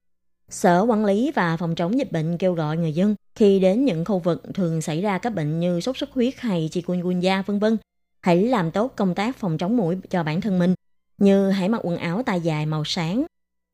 [0.49, 4.05] Sở Quản lý và Phòng chống dịch bệnh kêu gọi người dân khi đến những
[4.05, 7.77] khu vực thường xảy ra các bệnh như sốt xuất huyết hay chikungunya vân vân,
[8.21, 10.73] hãy làm tốt công tác phòng chống mũi cho bản thân mình,
[11.17, 13.25] như hãy mặc quần áo tay dài màu sáng.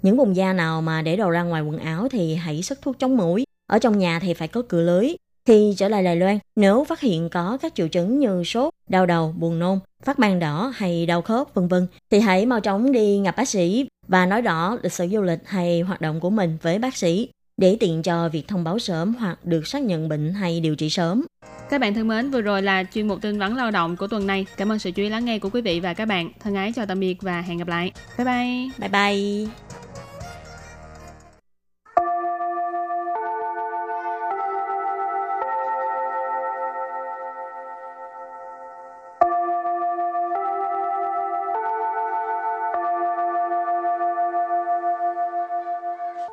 [0.03, 2.99] Những vùng da nào mà để đồ ra ngoài quần áo thì hãy sức thuốc
[2.99, 3.45] chống mũi.
[3.67, 5.13] Ở trong nhà thì phải có cửa lưới,
[5.45, 9.05] khi trở lại Đài Loan, nếu phát hiện có các triệu chứng như sốt, đau
[9.05, 12.91] đầu, buồn nôn, phát ban đỏ hay đau khớp vân vân thì hãy mau chóng
[12.91, 16.29] đi gặp bác sĩ và nói rõ lịch sử du lịch hay hoạt động của
[16.29, 20.09] mình với bác sĩ để tiện cho việc thông báo sớm hoặc được xác nhận
[20.09, 21.25] bệnh hay điều trị sớm.
[21.69, 24.27] Các bạn thân mến, vừa rồi là chuyên mục tin vắn lao động của tuần
[24.27, 24.45] này.
[24.57, 26.31] Cảm ơn sự chú ý lắng nghe của quý vị và các bạn.
[26.39, 27.91] Thân ái chào tạm biệt và hẹn gặp lại.
[28.17, 28.69] Bye bye.
[28.77, 29.68] Bye bye.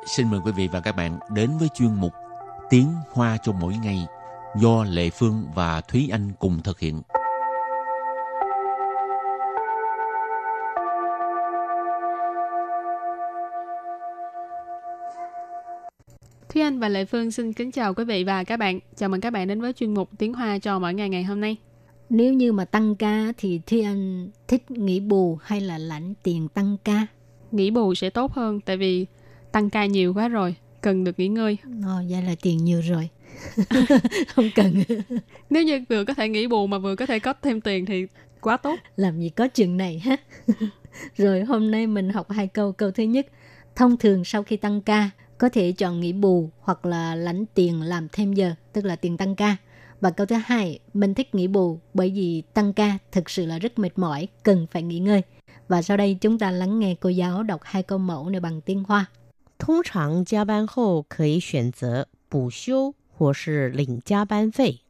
[0.07, 2.13] Xin mời quý vị và các bạn đến với chuyên mục
[2.69, 4.05] Tiếng Hoa cho mỗi ngày
[4.55, 7.01] do Lệ Phương và Thúy Anh cùng thực hiện.
[16.49, 18.79] Thúy Anh và Lệ Phương xin kính chào quý vị và các bạn.
[18.95, 21.41] Chào mừng các bạn đến với chuyên mục Tiếng Hoa cho mỗi ngày ngày hôm
[21.41, 21.57] nay.
[22.09, 26.47] Nếu như mà tăng ca thì Thi Anh thích nghỉ bù hay là lãnh tiền
[26.47, 27.07] tăng ca?
[27.51, 29.05] Nghỉ bù sẽ tốt hơn tại vì
[29.57, 31.57] tăng ca nhiều quá rồi, cần được nghỉ ngơi.
[31.85, 33.09] Ồ, vậy là tiền nhiều rồi.
[34.35, 34.83] không cần.
[35.49, 38.07] Nếu như vừa có thể nghỉ bù mà vừa có thể có thêm tiền thì
[38.41, 38.79] quá tốt.
[38.95, 40.17] Làm gì có chuyện này ha.
[41.17, 42.71] rồi hôm nay mình học hai câu.
[42.71, 43.27] Câu thứ nhất,
[43.75, 47.81] thông thường sau khi tăng ca có thể chọn nghỉ bù hoặc là lãnh tiền
[47.81, 49.55] làm thêm giờ, tức là tiền tăng ca.
[50.01, 53.59] Và câu thứ hai, mình thích nghỉ bù bởi vì tăng ca thực sự là
[53.59, 55.21] rất mệt mỏi, cần phải nghỉ ngơi.
[55.67, 58.61] Và sau đây chúng ta lắng nghe cô giáo đọc hai câu mẫu này bằng
[58.61, 59.05] tiếng Hoa.
[59.58, 64.80] 通常加班后可以选择补休或是领加班费。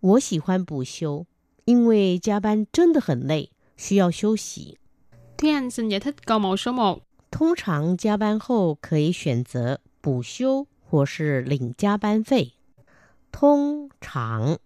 [0.00, 1.26] 我喜欢补休，
[1.64, 4.78] 因为加班真的很累，需要休息。
[5.36, 7.00] Thúy Anh xin giải thích câu mẫu số 1.
[7.30, 12.52] 通常加班后可以选择补休或是领加班费。
[13.32, 14.58] 通常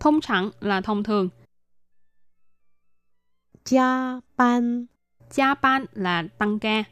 [0.00, 1.30] Thông常là thông thường,
[3.64, 4.88] 加班
[5.30, 6.86] gia ban là tăng ca,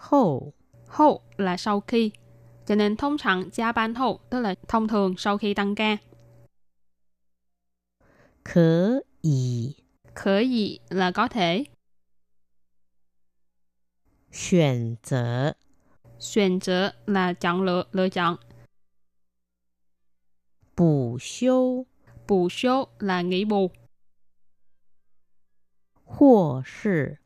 [0.00, 0.52] 后
[0.86, 2.10] hậu là sau khi.
[2.66, 5.96] Cho nên thông常gia ban hậu tức là thông thường sau khi tăng ca.
[8.44, 9.74] 可以
[10.14, 11.66] Khởi gì là có thể,
[14.30, 15.54] 选择
[16.18, 18.36] xuyên择là chọn lựa, lựa chọn,
[20.76, 21.86] 补休
[22.26, 23.70] bù số là nghỉ bù,
[26.04, 27.18] 或是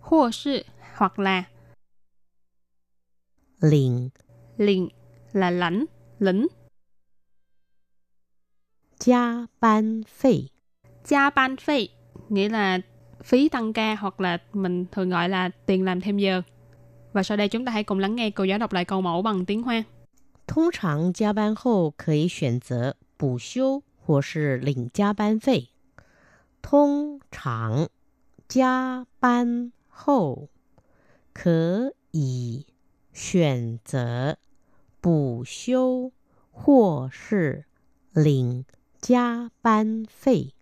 [0.00, 0.64] hoặc sự
[0.96, 1.44] hoặc là
[3.60, 4.10] 领
[4.56, 4.88] liền
[5.32, 5.84] là lãnh,
[6.18, 6.46] lĩnh,
[8.98, 10.50] 加班费。
[11.04, 11.88] gia ban phí
[12.28, 12.80] nghĩa là
[13.22, 16.42] phí tăng ca hoặc là mình thường gọi là tiền làm thêm giờ.
[17.12, 19.22] Và sau đây chúng ta hãy cùng lắng nghe cô giáo đọc lại câu mẫu
[19.22, 19.84] bằng tiếng Hoa.
[20.46, 25.68] 通常加班后可以选择补休或是领加班费。
[26.60, 27.88] 通常
[28.48, 30.48] 加班后
[31.32, 32.66] 可以
[33.16, 34.36] 选择
[35.00, 36.12] 补休
[36.50, 37.64] 或是
[38.12, 38.64] 领
[39.00, 40.52] 加班费。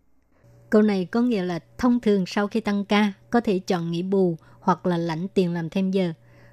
[0.70, 4.02] Câu này có nghĩa là thông thường sau khi tăng ca có thể chọn nghỉ
[4.02, 6.12] bù hoặc là lãnh tiền làm thêm giờ.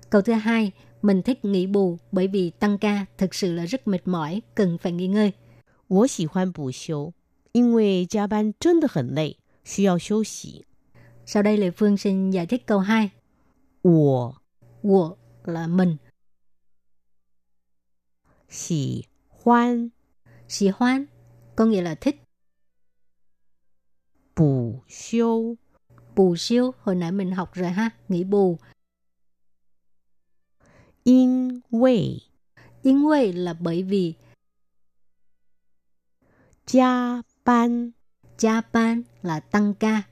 [0.10, 0.72] Câu thứ hai,
[1.02, 4.78] mình thích nghỉ bù bởi vì tăng ca thực sự là rất mệt mỏi, cần
[4.78, 5.34] phải nghỉ ngơi.
[5.88, 7.14] 我喜欢补休，
[7.52, 10.66] 因为加班真的很累，需要休息。
[11.26, 13.12] Sau đây Lê Phương xin giải thích câu 2.
[13.84, 14.36] 我
[14.84, 15.97] Wo là mình.
[18.49, 19.89] Xỉ hoan
[20.49, 21.07] Xỉ hoan
[21.57, 22.17] có nghĩa là thích.
[24.37, 25.57] Bù siêu
[26.17, 28.59] Bù siêu, hồi nãy mình học rồi ha, nghỉ bù.
[31.05, 32.19] In way
[32.83, 34.15] In way là bởi vì
[36.67, 37.91] Gia ban
[38.39, 40.03] Gia ban là tăng ca.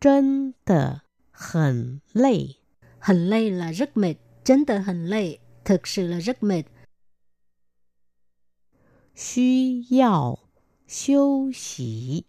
[0.00, 0.98] Chân tờ
[1.39, 2.55] 很累，
[2.99, 6.63] Hình lây là rất mệt, chân tờ hình lây, thực sự là rất mệt.
[9.15, 10.39] 需要
[10.87, 12.25] 休息。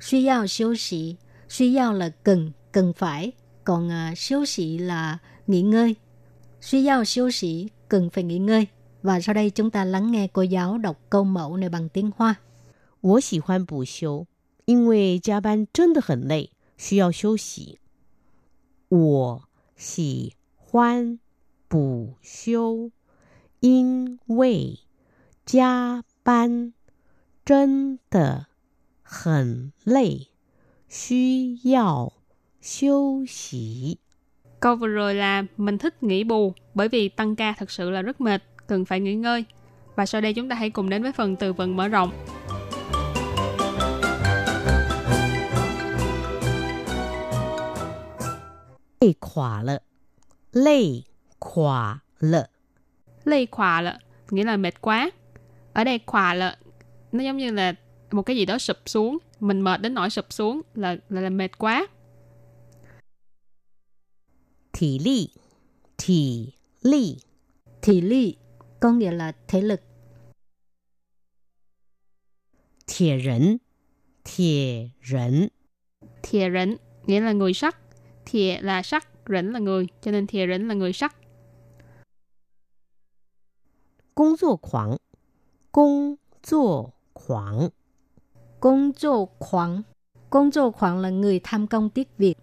[0.00, 1.16] Suy yao siêu sĩ,
[1.48, 3.32] suy yao là cần, cần phải,
[3.64, 5.94] còn à, siêu sĩ là nghỉ ngơi.
[6.60, 8.66] Suy yao siêu sĩ, cần phải nghỉ ngơi.
[9.02, 12.10] Và sau đây chúng ta lắng nghe cô giáo đọc câu mẫu này bằng tiếng
[12.16, 12.34] Hoa.
[13.00, 14.26] 我喜欢补休，
[14.64, 17.78] 因为加班真的很累，需要休息。
[18.92, 19.42] 我
[19.76, 21.18] 喜欢
[21.68, 22.90] 补休，
[23.60, 24.78] 因为
[25.44, 26.72] 加班
[27.44, 28.46] 真的
[29.02, 30.28] 很累，
[30.88, 32.12] 需要
[32.60, 33.98] 休息。
[34.60, 38.02] Câu vừa rồi là mình thích nghỉ bù bởi vì tăng ca thật sự là
[38.02, 39.44] rất mệt, cần phải nghỉ ngơi.
[39.96, 42.10] Và sau đây chúng ta hãy cùng đến với phần từ vựng mở rộng.
[49.02, 49.80] 累垮了，
[50.52, 51.04] 累
[51.38, 52.48] 垮了，
[53.24, 53.98] Lây khỏa là
[54.30, 55.10] nghĩa là mệt quá.
[55.72, 56.58] Ở đây khỏa là
[57.12, 57.74] nó giống như là
[58.10, 61.30] một cái gì đó sụp xuống, mình mệt đến nỗi sụp xuống là là, là
[61.30, 61.86] mệt quá.
[64.72, 65.32] 体力，
[65.96, 67.18] 体力，
[67.82, 68.36] Thị ly
[68.80, 69.80] có nghĩa là thể lực.
[72.86, 73.60] 铁人，
[74.24, 75.50] 铁人，
[76.22, 77.76] Thìa rỉnh nghĩa là người sắt.
[78.26, 81.12] Thìa là sắt, rỉnh là người, cho nên thìa rỉnh là người sắt.
[84.14, 84.98] 工作狂，
[85.70, 87.70] 工作狂，
[88.60, 89.82] Công dô khoáng
[90.30, 92.34] Công dô khoáng là người tham công tiếc việc.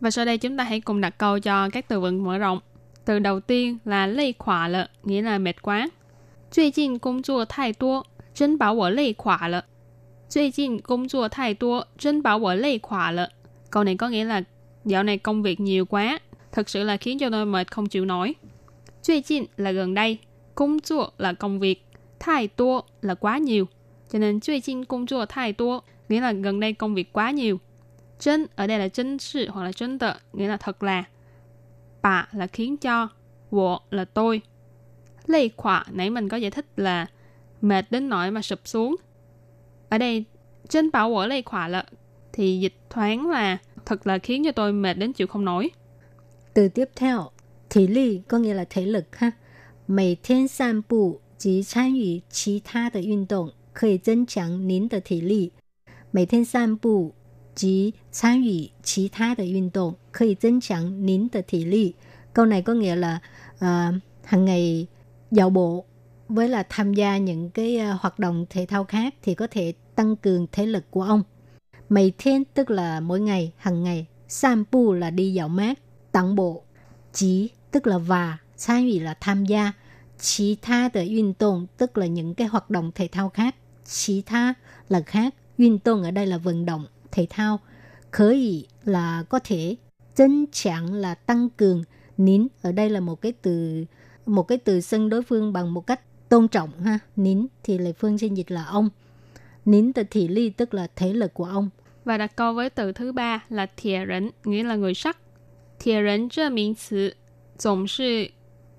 [0.00, 2.60] Và sau đây chúng ta hãy cùng đặt câu cho các từ vựng mở rộng.
[3.04, 5.88] Từ đầu tiên là lây khỏa lợ, nghĩa là mệt quá.
[6.50, 9.64] 最近工作太多，真把我累垮了。
[10.28, 13.30] 最近工作太多，真把我累垮了。
[13.70, 14.42] Câu này có nghĩa là
[14.84, 16.18] dạo này công việc nhiều quá,
[16.52, 18.34] thật sự là khiến cho tôi mệt không chịu nổi.
[19.02, 20.18] 最近 là gần đây,
[20.54, 21.84] công 作 là công việc,
[22.18, 23.66] 太多 là quá nhiều.
[24.08, 27.60] Cho nên 最近工作太多 nghĩa là gần đây công việc quá nhiều.
[28.18, 31.04] Chân ở đây là chân sự hoặc là chân tợ, nghĩa là thật là.
[32.02, 33.08] Bà là khiến cho,
[33.50, 34.40] wo là tôi.
[35.26, 37.06] Lây khỏa, nãy mình có giải thích là
[37.60, 38.96] mệt đến nỗi mà sụp xuống.
[39.88, 40.24] Ở đây,
[40.68, 41.84] chân bảo wo lây khỏa là
[42.32, 45.70] thì dịch thoáng là thật là khiến cho tôi mệt đến chịu không nổi.
[46.54, 47.30] Từ tiếp theo,
[47.70, 49.32] thể lực có nghĩa là thể lực ha.
[49.86, 55.52] 每天散步及参与其他的运动可以增强您的体力。
[56.10, 57.12] 每天散步
[57.54, 61.96] 及参与其他的运动可以增强您的体力。
[62.32, 63.20] Câu này có nghĩa là
[63.58, 63.92] à,
[64.24, 64.86] hàng ngày
[65.30, 65.84] dạo bộ
[66.28, 69.72] với là tham gia những cái à, hoạt động thể thao khác thì có thể
[69.94, 71.22] tăng cường thể lực của ông.
[71.89, 74.05] Mấy thiên tức là mỗi ngày, hàng ngày.
[74.27, 75.79] San bu là đi dạo mát,
[76.11, 76.63] tản bộ.
[77.13, 79.73] Chí tức là và, 参与 là tham gia.
[80.19, 83.55] Chí tha de yun động tức là những cái hoạt động thể thao khác.
[83.85, 84.53] Chí tha
[84.89, 87.59] là khác, yun động ở đây là vận động, thể thao.
[88.11, 89.75] Khởi ý là có thể,
[90.15, 91.83] chân chẳng là tăng cường.
[92.17, 93.85] Nín ở đây là một cái từ
[94.25, 97.93] một cái từ xưng đối phương bằng một cách tôn trọng ha nín thì lệ
[97.93, 98.89] phương xin dịch là ông
[99.64, 101.70] Nín từ thị ly tức là thể lực của ông.
[102.04, 105.16] Và đặt câu với từ thứ ba là thiệt rỉnh, nghĩa là người sắt.
[105.78, 107.16] Thiệt rỉnh 这名词
[107.58, 108.30] 总是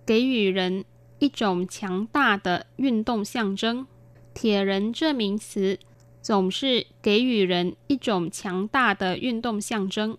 [0.06, 0.86] 给予人
[1.20, 3.86] 一种强大的运动象征。
[4.34, 5.80] 铁人这名词
[6.22, 10.18] 总是给予人一种强大的运动象征。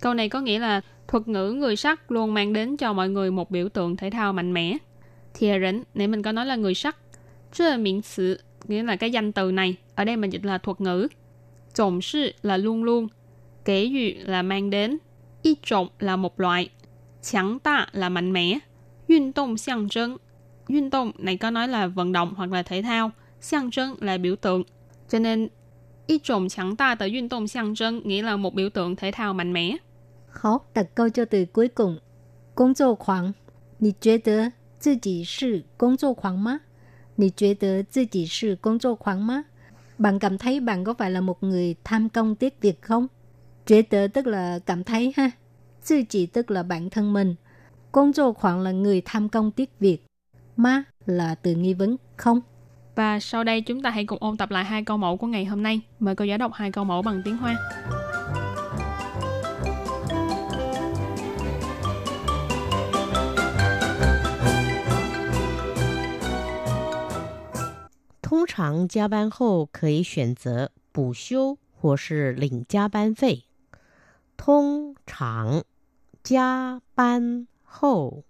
[0.00, 3.30] Câu này có nghĩa là thuật ngữ người sắt luôn mang đến cho mọi người
[3.30, 4.76] một biểu tượng thể thao mạnh mẽ.
[5.34, 6.96] Thiệt rỉnh, nãy mình có nói là người sắt.
[7.52, 9.76] Trơ miệng sự, nghĩa là cái danh từ này.
[9.94, 11.08] Ở đây mình dịch là thuật ngữ.
[11.74, 13.08] Trọng sự là luôn luôn.
[13.64, 14.98] Kể dụ là mang đến.
[15.42, 16.68] Y trọng là một loại.
[17.22, 18.58] Chẳng ta là mạnh mẽ.
[19.08, 20.16] 运động xiang trân.
[20.68, 23.10] 运động này có nói là vận động hoặc là thể thao.
[23.40, 24.62] Xiang trân là biểu tượng.
[25.08, 25.48] Cho nên,
[26.06, 29.76] y trọng chẳng ta tới 运动象征 nghĩa là một biểu tượng thể thao mạnh mẽ.
[30.28, 31.98] Khó đặt câu cho từ cuối cùng.
[32.54, 33.34] Công作狂，
[33.78, 36.60] 你觉得自己是工作狂吗？
[37.18, 39.44] 你觉得自己是工作狂吗？
[39.98, 43.08] Bạn cảm thấy bạn có phải là một người tham công tiếc việc không?
[43.66, 45.30] 觉得 tức là cảm thấy ha.
[45.88, 47.34] Tự chỉ tức là bản thân mình.
[47.92, 49.98] Công作狂 là người tham công tiếc việc.
[50.56, 52.40] Ma là từ nghi vấn không.
[52.94, 55.44] Và sau đây chúng ta hãy cùng ôn tập lại hai câu mẫu của ngày
[55.44, 55.80] hôm nay.
[56.00, 57.56] Mời cô giáo đọc hai câu mẫu bằng tiếng Hoa.
[68.38, 73.44] 通常加班后可以选择补休或是领加班费。
[74.36, 75.64] 通常
[76.22, 78.24] 加班后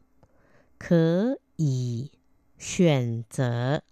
[0.78, 2.10] 可以
[2.58, 3.82] 选择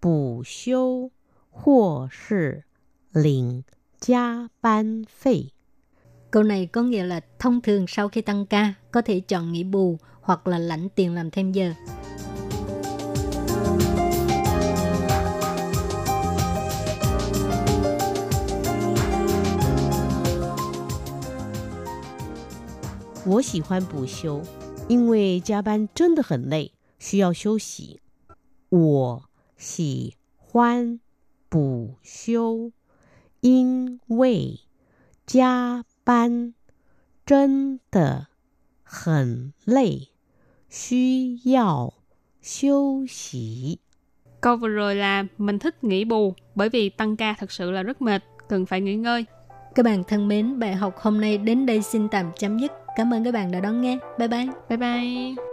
[0.00, 1.10] 补休
[1.50, 2.64] 或是
[3.12, 3.64] 领
[3.98, 5.52] 加班费。
[6.30, 9.64] Câu này có nghĩa là thông thường sau khi tăng ca có thể chọn nghỉ
[9.64, 11.72] bù hoặc là lãnh tiền làm thêm giờ.
[23.26, 24.42] 我喜欢补休，
[24.88, 28.00] 因为加班真的很累，需要休息。
[28.70, 29.22] 我
[29.56, 31.00] 喜欢
[31.48, 32.72] 补休，
[33.40, 34.60] 因为
[35.26, 36.54] 加班
[37.26, 38.28] 真的
[38.82, 40.08] 很累，
[40.70, 41.94] 需要
[42.40, 43.80] 休息。
[44.40, 47.82] Câu vừa rồi là mình thích nghỉ bù bởi vì tăng ca thật sự là
[47.82, 49.24] rất mệt, cần phải nghỉ ngơi.
[49.74, 52.72] Các bạn thân mến, bài học hôm nay đến đây xin tạm chấm dứt.
[52.95, 53.97] Cảm ơn các bạn đã đón nghe.
[54.17, 54.47] Bye bye.
[54.69, 55.52] Bye bye.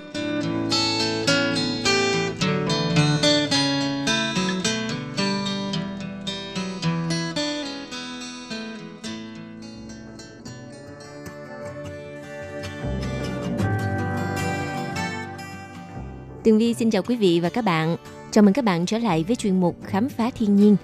[16.51, 17.97] Tường Vi xin chào quý vị và các bạn.
[18.31, 20.75] Chào mừng các bạn trở lại với chuyên mục Khám phá thiên nhiên.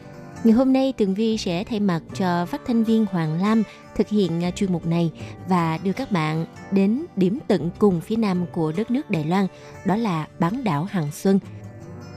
[0.43, 3.63] Ngày hôm nay Tường Vi sẽ thay mặt cho phát thanh viên Hoàng Lam
[3.95, 5.12] thực hiện à, chuyên mục này
[5.49, 9.47] và đưa các bạn đến điểm tận cùng phía nam của đất nước Đài Loan,
[9.86, 11.39] đó là bán đảo Hằng Xuân.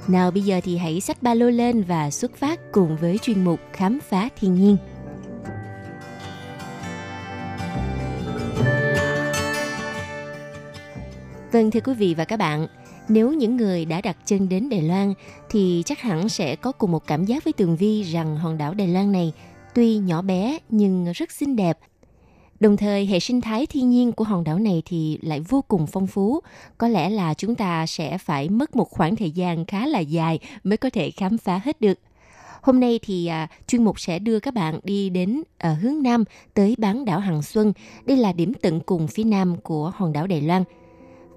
[0.08, 3.44] Nào bây giờ thì hãy xách ba lô lên và xuất phát cùng với chuyên
[3.44, 4.76] mục Khám phá thiên nhiên.
[11.52, 12.66] Vâng thưa quý vị và các bạn,
[13.08, 15.14] nếu những người đã đặt chân đến Đài Loan
[15.50, 18.74] thì chắc hẳn sẽ có cùng một cảm giác với Tường Vi rằng hòn đảo
[18.74, 19.32] Đài Loan này
[19.74, 21.78] tuy nhỏ bé nhưng rất xinh đẹp.
[22.60, 25.86] Đồng thời hệ sinh thái thiên nhiên của hòn đảo này thì lại vô cùng
[25.86, 26.40] phong phú.
[26.78, 30.38] Có lẽ là chúng ta sẽ phải mất một khoảng thời gian khá là dài
[30.64, 31.98] mới có thể khám phá hết được.
[32.62, 36.24] Hôm nay thì à, chuyên mục sẽ đưa các bạn đi đến ở hướng Nam
[36.54, 37.72] tới bán đảo Hằng Xuân.
[38.04, 40.64] Đây là điểm tận cùng phía Nam của hòn đảo Đài Loan–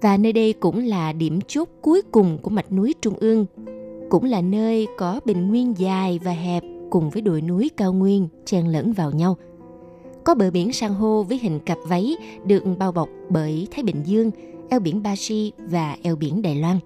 [0.04, 3.46] và nơi đây cũng là điểm chốt cuối cùng của mạch núi Trung ương.
[4.10, 8.28] Cũng là nơi có bình nguyên dài và hẹp cùng với đồi núi cao nguyên
[8.44, 9.36] chen lẫn vào nhau.
[10.24, 14.02] Có bờ biển san hô với hình cặp váy được bao bọc bởi Thái Bình
[14.04, 14.30] Dương,
[14.70, 16.78] eo biển Ba Si và eo biển Đài Loan.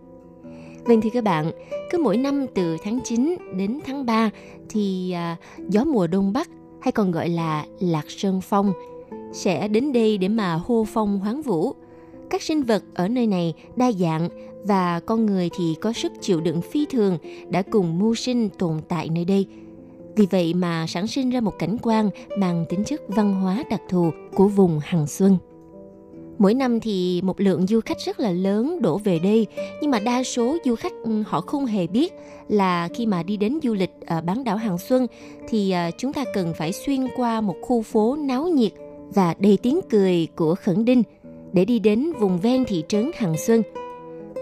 [0.85, 1.51] Vâng thì các bạn,
[1.91, 4.31] cứ mỗi năm từ tháng 9 đến tháng 3
[4.69, 5.37] thì à,
[5.69, 6.51] gió mùa đông bắc
[6.81, 8.73] hay còn gọi là lạc sơn phong
[9.33, 11.73] sẽ đến đây để mà hô phong hoáng vũ–
[12.31, 14.29] các sinh vật ở nơi này đa dạng
[14.65, 17.19] và con người thì có sức chịu đựng phi thường
[17.51, 19.47] đã cùng mưu sinh tồn tại nơi đây.
[20.17, 23.81] Vì vậy mà sản sinh ra một cảnh quan mang tính chất văn hóa đặc
[23.89, 25.39] thù của vùng Hằng Xuân.
[26.39, 29.47] Mỗi năm thì một lượng du khách rất là lớn đổ về đây,
[29.81, 32.13] nhưng mà đa số du khách ừ, họ không hề biết
[32.49, 35.07] là khi mà đi đến du lịch ở bán đảo Hằng Xuân
[35.49, 38.73] thì à, chúng ta cần phải xuyên qua một khu phố náo nhiệt
[39.15, 41.03] và đầy tiếng cười của khẩn đinh–
[41.53, 43.63] để đi đến vùng ven thị trấn Hằng Xuân.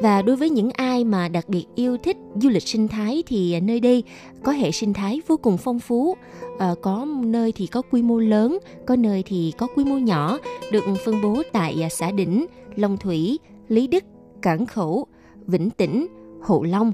[0.02, 3.60] Và đối với những ai mà đặc biệt yêu thích du lịch sinh thái thì
[3.60, 4.02] nơi đây
[4.42, 6.16] có hệ sinh thái vô cùng phong phú.
[6.58, 10.38] À, có nơi thì có quy mô lớn, có nơi thì có quy mô nhỏ,
[10.72, 13.38] được phân bố tại à, xã Đỉnh, Long Thủy,
[13.68, 14.04] Lý Đức,
[14.42, 15.06] Cảng Khẩu,
[15.46, 16.06] Vĩnh Tĩnh,
[16.42, 16.92] Hộ Long.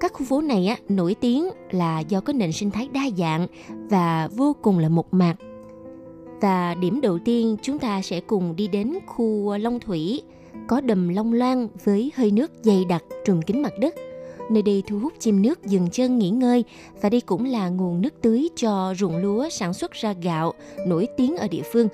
[0.00, 3.46] Các khu phố này á, nổi tiếng là do có nền sinh thái đa dạng
[3.90, 5.34] và vô cùng là mộc mạc
[6.40, 10.22] và điểm đầu tiên chúng ta sẽ cùng đi đến khu Long Thủy,
[10.66, 13.94] có đầm Long Loan với hơi nước dày đặc trùm kín mặt đất.
[14.50, 16.64] Nơi đây thu hút chim nước dừng chân nghỉ ngơi
[17.00, 20.52] và đây cũng là nguồn nước tưới cho ruộng lúa sản xuất ra gạo
[20.86, 21.88] nổi tiếng ở địa phương.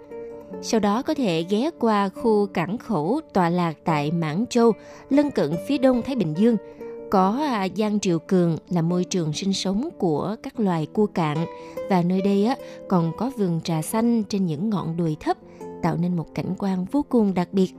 [0.63, 4.73] Sau đó có thể ghé qua khu cảng khẩu tọa lạc tại Mãn Châu,
[5.11, 6.57] lân cận phía đông Thái Bình Dương–
[7.11, 11.47] có à, Giang Triều Cường là môi trường sinh sống của các loài cua cạn
[11.91, 12.57] và nơi đây á,
[12.89, 15.37] còn có vườn trà xanh trên những ngọn đồi thấp
[15.83, 17.75] tạo nên một cảnh quan vô cùng đặc biệt.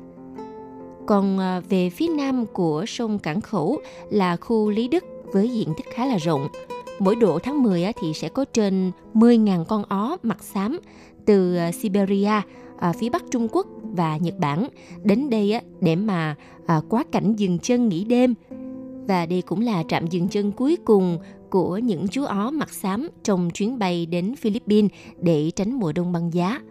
[1.08, 3.78] Còn à, về phía nam của sông Cảng Khẩu
[4.10, 5.04] là khu Lý Đức
[5.34, 6.48] với diện tích khá là rộng.
[7.00, 10.80] Mỗi độ tháng 10 á, thì sẽ có trên 10.000 con ó mặt xám
[11.26, 12.42] từ à, Siberia,
[12.78, 14.68] ở phía Bắc Trung Quốc và Nhật Bản
[15.04, 16.36] đến đây á, để mà
[16.90, 18.34] quá cảnh dừng chân nghỉ đêm
[19.08, 23.10] và đây cũng là trạm dừng chân cuối cùng của những chú ó mặt xám
[23.24, 24.92] trong chuyến bay đến Philippines
[25.22, 26.62] để tránh mùa đông băng giá.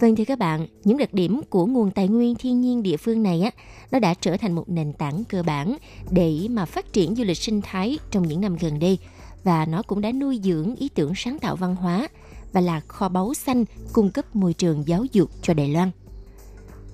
[0.00, 3.22] Vâng thưa các bạn, những đặc điểm của nguồn tài nguyên thiên nhiên địa phương
[3.22, 3.50] này á,
[3.90, 5.76] nó đã trở thành một nền tảng cơ bản
[6.10, 8.98] để mà phát triển du lịch sinh thái trong những năm gần đây
[9.44, 12.08] và nó cũng đã nuôi dưỡng ý tưởng sáng tạo văn hóa
[12.52, 15.90] và là kho báu xanh cung cấp môi trường giáo dục cho Đài Loan.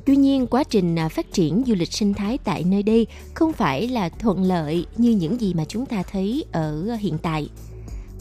[0.07, 3.53] Tuy nhiên, quá trình à, phát triển du lịch sinh thái tại nơi đây không
[3.53, 7.49] phải là thuận lợi như những gì mà chúng ta thấy ở à, hiện tại.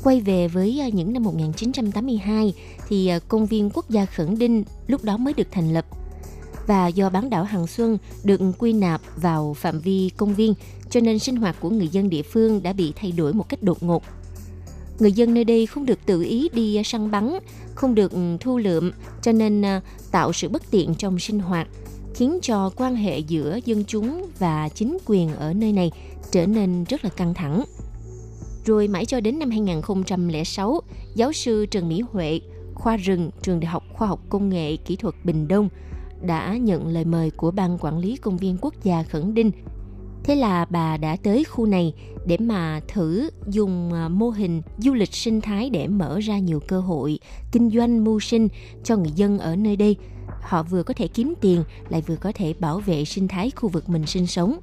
[0.03, 2.53] Quay về với à, những năm 1982
[2.89, 5.85] thì công viên quốc gia Khẩn Đinh lúc đó mới được thành lập
[6.67, 10.53] và do bán đảo Hằng Xuân được quy nạp vào phạm vi công viên
[10.89, 13.63] cho nên sinh hoạt của người dân địa phương đã bị thay đổi một cách
[13.63, 14.03] đột ngột.
[14.99, 17.33] Người dân nơi đây không được tự ý đi săn bắn,
[17.81, 19.79] không được ừ, thu lượm cho nên ờ,
[20.11, 21.67] tạo sự bất tiện trong sinh hoạt
[22.13, 25.91] khiến cho quan hệ giữa dân chúng và chính quyền ở nơi này
[26.31, 27.63] trở nên rất là căng thẳng.
[28.65, 30.81] Rồi mãi cho đến năm 2006,
[31.15, 32.39] giáo sư Trần Mỹ Huệ,
[32.73, 35.69] khoa rừng, trường Đại học Khoa học Công nghệ Kỹ thuật Bình Đông
[36.21, 39.51] đã nhận lời mời của Ban Quản lý Công viên Quốc gia Khẩn Đinh.
[40.23, 41.93] Thế là bà đã tới khu này
[42.25, 46.59] để mà thử dùng à, mô hình du lịch sinh thái để mở ra nhiều
[46.67, 47.19] cơ hội
[47.51, 48.47] kinh doanh mưu sinh
[48.83, 49.95] cho người dân ở nơi đây.
[50.41, 53.69] Họ vừa có thể kiếm tiền lại vừa có thể bảo vệ sinh thái khu
[53.69, 54.59] vực mình sinh sống.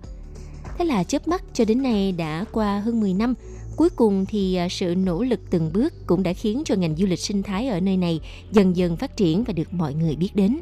[0.79, 3.35] Thế là chớp mắt cho đến nay đã qua hơn 10 năm,
[3.77, 7.07] cuối cùng thì à, sự nỗ lực từng bước cũng đã khiến cho ngành du
[7.07, 8.21] lịch sinh thái ở nơi này
[8.53, 10.59] dần dần phát triển và được mọi người biết đến.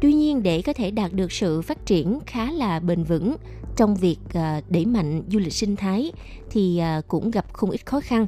[0.00, 3.36] Tuy nhiên để có thể đạt được sự phát triển khá là bền vững
[3.76, 6.12] trong việc ờ, đẩy mạnh du lịch sinh thái
[6.50, 8.26] thì ờ, cũng gặp không ít khó khăn.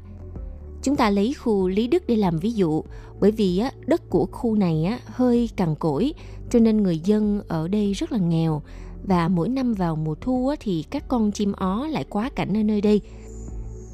[0.83, 2.85] Chúng ta lấy khu Lý Đức để làm ví dụ,
[3.21, 6.15] bởi vì đất của khu này hơi cằn cỗi,
[6.51, 8.63] cho nên người dân ở đây rất là nghèo
[9.05, 12.63] và mỗi năm vào mùa thu thì các con chim ó lại quá cảnh ở
[12.63, 13.01] nơi đây.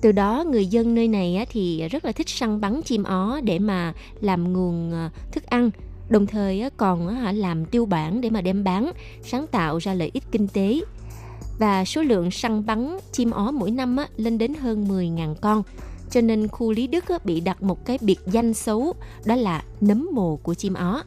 [0.02, 3.58] Từ đó người dân nơi này thì rất là thích săn bắn chim ó để
[3.58, 5.70] mà làm nguồn ờ, thức ăn
[6.08, 8.92] đồng thời còn làm tiêu bản để mà đem bán,
[9.22, 10.80] sáng tạo ra lợi ích kinh tế
[11.58, 15.62] và số lượng săn bắn chim ó mỗi năm lên đến hơn 10.000 con
[16.10, 18.94] cho nên khu Lý Đức bị đặt một cái biệt danh xấu,
[19.24, 21.02] đó là nấm mồ của chim ó.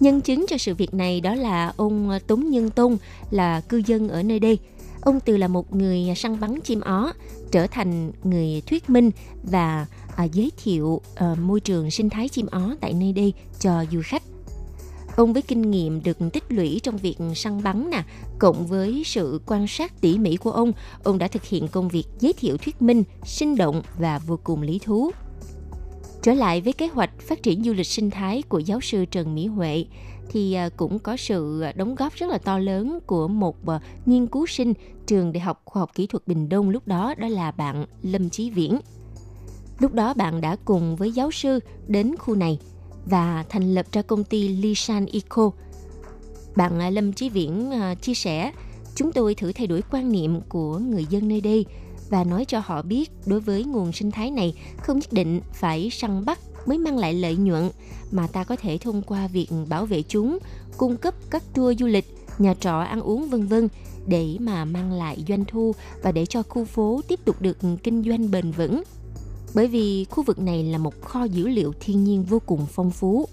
[0.00, 2.96] Nhân chứng cho sự việc này đó là ông à, Tống Nhân Tôn,
[3.30, 4.58] là cư dân ở nơi đây.
[5.00, 7.12] Ông từ là một người săn bắn chim ó,
[7.50, 9.10] trở thành người thuyết minh
[9.42, 9.86] và
[10.16, 14.00] à, giới thiệu à, môi trường sinh thái chim ó tại nơi đây cho du
[14.04, 14.22] khách.
[15.16, 18.04] Ông với kinh nghiệm được tích lũy trong việc săn bắn nè,
[18.38, 22.04] cộng với sự quan sát tỉ mỉ của ông, ông đã thực hiện công việc
[22.20, 25.10] giới thiệu thuyết minh, sinh động và vô cùng lý thú.
[26.22, 29.34] Trở lại với kế hoạch phát triển du lịch sinh thái của giáo sư Trần
[29.34, 29.84] Mỹ Huệ
[30.28, 34.26] thì à, cũng có sự đóng góp rất là to lớn của một à, nghiên
[34.26, 34.72] cứu sinh
[35.06, 38.30] trường Đại học Khoa học Kỹ thuật Bình Đông lúc đó đó là bạn Lâm
[38.30, 38.78] Chí Viễn.
[39.78, 42.58] Lúc đó bạn đã cùng với giáo sư đến khu này
[43.06, 45.50] và thành lập ra công ty Lisan Eco.
[46.56, 48.52] Bạn à, Lâm Chí Viễn à, chia sẻ,
[48.94, 51.66] chúng tôi thử thay đổi quan niệm của người dân nơi đây
[52.10, 55.90] và nói cho họ biết đối với nguồn sinh thái này không nhất định phải
[55.90, 57.70] săn bắt mới mang lại lợi nhuận
[58.10, 60.38] mà ta có thể thông qua việc bảo vệ chúng,
[60.76, 62.04] cung cấp các tour du lịch,
[62.38, 63.68] nhà trọ ăn uống vân vân
[64.06, 68.02] để mà mang lại doanh thu và để cho khu phố tiếp tục được kinh
[68.02, 68.82] doanh bền vững.
[69.54, 72.90] Bởi vì khu vực này là một kho dữ liệu thiên nhiên vô cùng phong
[72.90, 73.28] phú.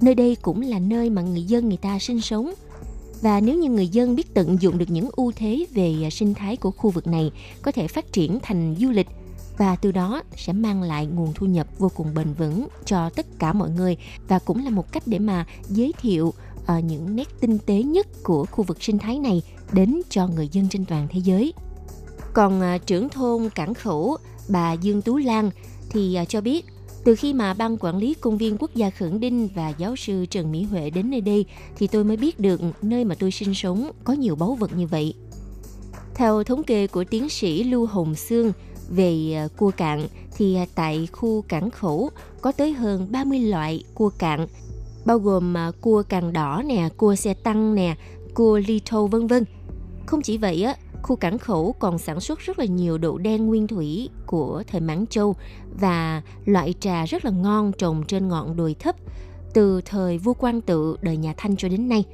[0.00, 2.54] Nơi đây cũng là nơi mà người dân người ta sinh sống–
[3.22, 6.34] và nếu như người dân biết tận dụng được những ưu thế về à, sinh
[6.34, 9.08] thái của khu vực này có thể phát triển thành du lịch
[9.58, 13.26] và từ đó sẽ mang lại nguồn thu nhập vô cùng bền vững cho tất
[13.38, 13.96] cả mọi người
[14.28, 16.26] và cũng là một cách để mà giới thiệu
[16.62, 19.42] uh, những nét tinh tế nhất của khu vực sinh thái này
[19.72, 21.52] đến cho người dân trên toàn thế giới.
[22.32, 24.16] Còn uh, trưởng thôn Cảng Khẩu,
[24.48, 25.50] bà Dương Tú Lan
[25.90, 26.66] thì à, cho biết
[27.04, 30.26] từ khi mà ban quản lý công viên quốc gia Khẩn Đinh và giáo sư
[30.26, 31.44] Trần Mỹ Huệ đến nơi đây
[31.76, 34.86] thì tôi mới biết được nơi mà tôi sinh sống có nhiều báu vật như
[34.86, 35.14] vậy.
[36.14, 38.52] Theo thống kê của tiến sĩ Lưu Hồng Sương
[38.88, 43.84] về à, cua cạn thì à, tại khu cảng khẩu có tới hơn 30 loại
[43.94, 44.46] cua cạn
[45.04, 47.96] bao gồm cua càng đỏ nè, cua xe tăng nè,
[48.34, 49.44] cua ly thâu vân vân.
[50.06, 53.46] Không chỉ vậy á, khu cảng khẩu còn sản xuất rất là nhiều đậu đen
[53.46, 55.36] nguyên thủy của thời Mãn Châu
[55.80, 58.96] và loại trà rất là ngon trồng trên ngọn đồi thấp
[59.54, 62.04] từ thời vua Quang tự đời nhà Thanh cho đến nay.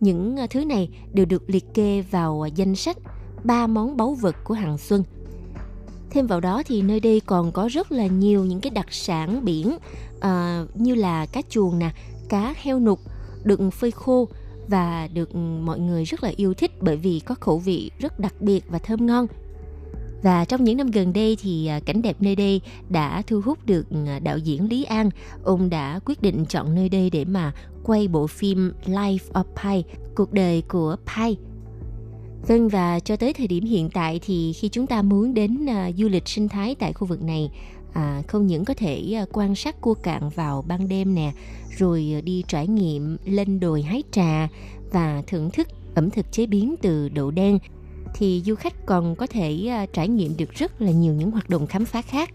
[0.00, 2.96] Những à, thứ này đều được liệt kê vào danh sách
[3.44, 5.04] ba món báu vật của hàng xuân.
[6.10, 9.44] Thêm vào đó thì nơi đây còn có rất là nhiều những cái đặc sản
[9.44, 9.76] biển
[10.16, 11.90] uh, như là cá chuồng nè,
[12.28, 13.00] cá heo nục
[13.44, 14.28] được phơi khô
[14.70, 18.34] và được mọi người rất là yêu thích bởi vì có khẩu vị rất đặc
[18.40, 19.26] biệt và thơm ngon.
[20.22, 23.58] Và trong những năm gần đây thì à, cảnh đẹp nơi đây đã thu hút
[23.66, 25.10] được à, đạo diễn Lý An.
[25.44, 27.52] Ông đã quyết định chọn nơi đây để mà
[27.84, 31.36] quay bộ phim Life of Pi, cuộc đời của Pi.
[32.48, 35.90] Vâng và cho tới thời điểm hiện tại thì khi chúng ta muốn đến à,
[35.96, 37.50] du lịch sinh thái tại khu vực này
[37.92, 41.32] à, không những có thể quan sát cua cạn vào ban đêm nè
[41.78, 44.48] rồi ờ, đi trải nghiệm lên đồi hái trà
[44.92, 47.58] và thưởng thức ẩm thực chế biến từ đậu đen.
[48.14, 51.50] Thì du khách còn có thể ờ, trải nghiệm được rất là nhiều những hoạt
[51.50, 52.30] động khám phá khác.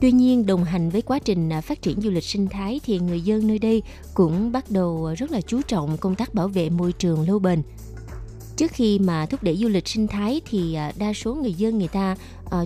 [0.00, 2.98] Tuy nhiên, đồng hành với quá trình ờ, phát triển du lịch sinh thái thì
[2.98, 3.82] người dân nơi đây
[4.14, 7.62] cũng bắt đầu rất là chú trọng công tác bảo vệ môi trường lâu bền.
[8.56, 11.88] Trước khi mà thúc đẩy du lịch sinh thái thì đa số người dân người
[11.88, 12.16] ta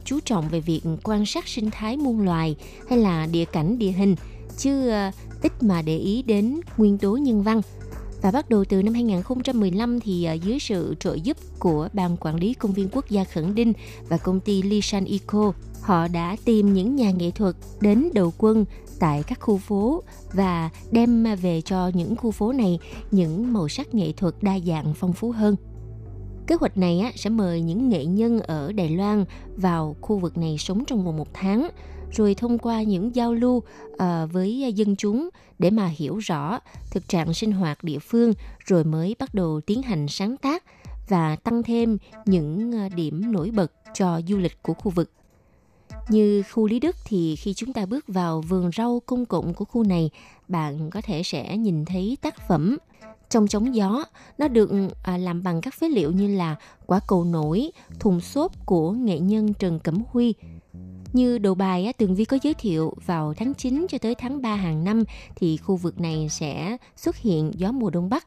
[0.05, 2.57] chú trọng về việc quan sát sinh thái muôn loài
[2.89, 4.17] hay là địa cảnh địa hình
[4.57, 5.11] chứ ờ,
[5.43, 7.61] ít mà để ý đến nguyên tố nhân văn
[8.23, 12.37] Và bắt đầu từ năm 2015 thì ờ, dưới sự trợ giúp của Ban Quản
[12.37, 13.73] lý Công viên Quốc gia Khẩn Đinh
[14.09, 18.65] và công ty Lishan Eco, họ đã tìm những nhà nghệ thuật đến đầu quân
[19.01, 22.79] tại các khu phố và đem về cho những khu phố này
[23.11, 25.57] những màu sắc nghệ thuật đa dạng phong phú hơn.
[26.47, 29.25] Kế hoạch này sẽ mời những nghệ nhân ở Đài Loan
[29.57, 31.69] vào khu vực này sống trong vòng một tháng,
[32.13, 33.99] rồi thông qua những giao lưu uh,
[34.33, 36.59] với dân chúng để mà hiểu rõ
[36.91, 38.33] thực trạng sinh hoạt địa phương,
[38.65, 40.65] rồi mới bắt đầu tiến hành sáng tác
[41.09, 45.11] và tăng thêm những ờ, điểm nổi bật cho du lịch của khu vực.
[46.09, 49.65] Như khu Lý Đức thì khi chúng ta bước vào vườn rau công cộng của
[49.65, 50.11] khu này,
[50.49, 52.79] bạn có thể sẽ nhìn thấy tác phẩm
[53.31, 54.05] trong chống gió.
[54.39, 54.71] Nó được
[55.03, 56.57] à, làm bằng các phế liệu như là
[56.87, 60.35] quả cầu nổi, thùng xốp của nghệ nhân Trần Cẩm Huy.
[61.13, 64.55] Như đồ bài Tường Vi có giới thiệu vào tháng 9 cho tới tháng 3
[64.55, 65.05] hàng năm
[65.37, 68.27] thì khu vực này sẽ xuất hiện gió mùa đông bắc.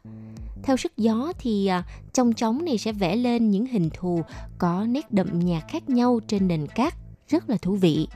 [0.63, 1.83] Theo sức gió thì à,
[2.13, 4.21] trong trống này sẽ vẽ lên những hình thù
[4.57, 6.93] có nét đậm nhạt khác nhau trên nền cát,
[7.27, 8.07] rất là thú vị.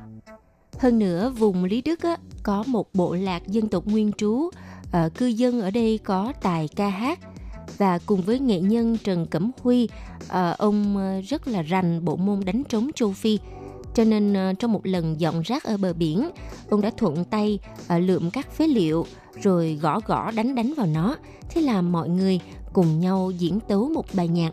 [0.80, 4.50] Hơn nữa, vùng Lý Đức á, có một bộ lạc dân tộc nguyên trú
[4.92, 7.20] à, cư dân ở đây có tài ca hát
[7.78, 9.90] và cùng với nghệ nhân Trần Cẩm Huy,
[10.28, 10.98] à, ông
[11.28, 13.40] rất là rành bộ môn đánh trống châu Phi.
[13.94, 16.30] Cho nên ờ, trong một lần dọn rác ở bờ biển,
[16.70, 19.06] ông đã thuận tay ờ, lượm các phế liệu
[19.42, 21.16] rồi gõ gõ đánh đánh vào nó.
[21.50, 22.40] Thế là mọi người
[22.74, 24.52] cùng nhau diễn tấu một bài nhạc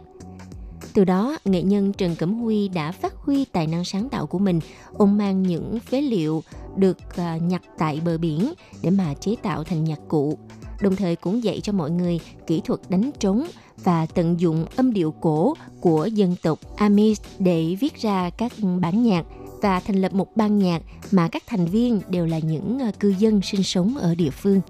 [0.96, 4.38] từ đó, nghệ nhân Trần Cẩm Huy đã phát huy tài năng sáng tạo của
[4.38, 4.60] mình.
[4.92, 6.42] Ông mang những phế liệu
[6.76, 10.38] được ờ, nhặt tại bờ biển để mà chế tạo thành nhạc cụ.
[10.80, 13.46] Đồng thời cũng dạy cho mọi người kỹ thuật đánh trống
[13.84, 19.02] và tận dụng âm điệu cổ của dân tộc Amis để viết ra các bản
[19.02, 19.24] nhạc
[19.62, 23.14] và thành lập một ban nhạc mà các thành viên đều là những ờ, cư
[23.18, 24.60] dân sinh sống ở địa phương.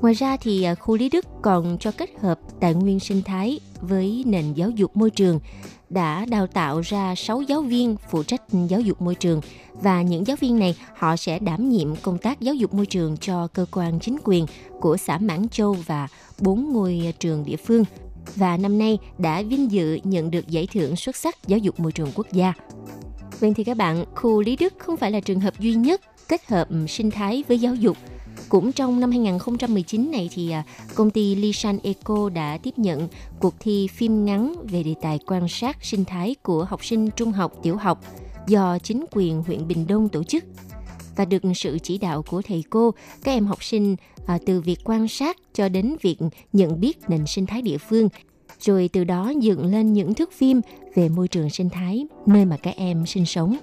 [0.00, 3.60] Ngoài ra thì ờ, khu Lý Đức còn cho kết hợp tài nguyên sinh thái
[3.80, 5.40] với nền giáo dục môi trường
[5.90, 9.40] đã đào tạo ra 6 giáo viên phụ trách giáo dục môi trường.
[9.72, 13.16] Và những giáo viên này họ sẽ đảm nhiệm công tác giáo dục môi trường
[13.16, 14.46] cho cơ quan chính quyền
[14.80, 16.08] của xã Mãn Châu và
[16.40, 17.84] bốn ngôi trường địa phương.
[18.36, 21.92] Và năm nay đã vinh dự nhận được giải thưởng xuất sắc giáo dục môi
[21.92, 22.52] trường quốc gia.
[23.40, 26.46] Vậy thì các bạn, khu Lý Đức không phải là trường hợp duy nhất kết
[26.46, 27.96] hợp sinh thái với giáo dục–
[28.48, 30.64] cũng trong năm 2019 này thì à,
[30.94, 33.08] công ty Lishan Eco đã tiếp nhận
[33.40, 37.32] cuộc thi phim ngắn về đề tài quan sát sinh thái của học sinh trung
[37.32, 38.00] học, tiểu học
[38.46, 40.44] do chính quyền huyện Bình Đông tổ chức
[41.16, 42.90] và được sự chỉ đạo của thầy cô,
[43.24, 46.16] các em học sinh à, từ việc quan sát cho đến việc
[46.52, 48.08] nhận biết nền sinh thái địa phương,
[48.60, 50.60] rồi từ đó dựng lên những thước phim
[50.94, 53.56] về môi trường sinh thái nơi mà các em sinh sống.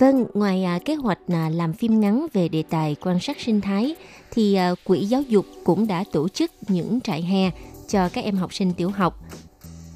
[0.00, 3.60] Vâng, ngoài à, kế hoạch à, làm phim ngắn về đề tài quan sát sinh
[3.60, 3.94] thái,
[4.30, 7.50] thì à, Quỹ Giáo dục cũng đã tổ chức những trại hè
[7.88, 9.20] cho các em học sinh tiểu học.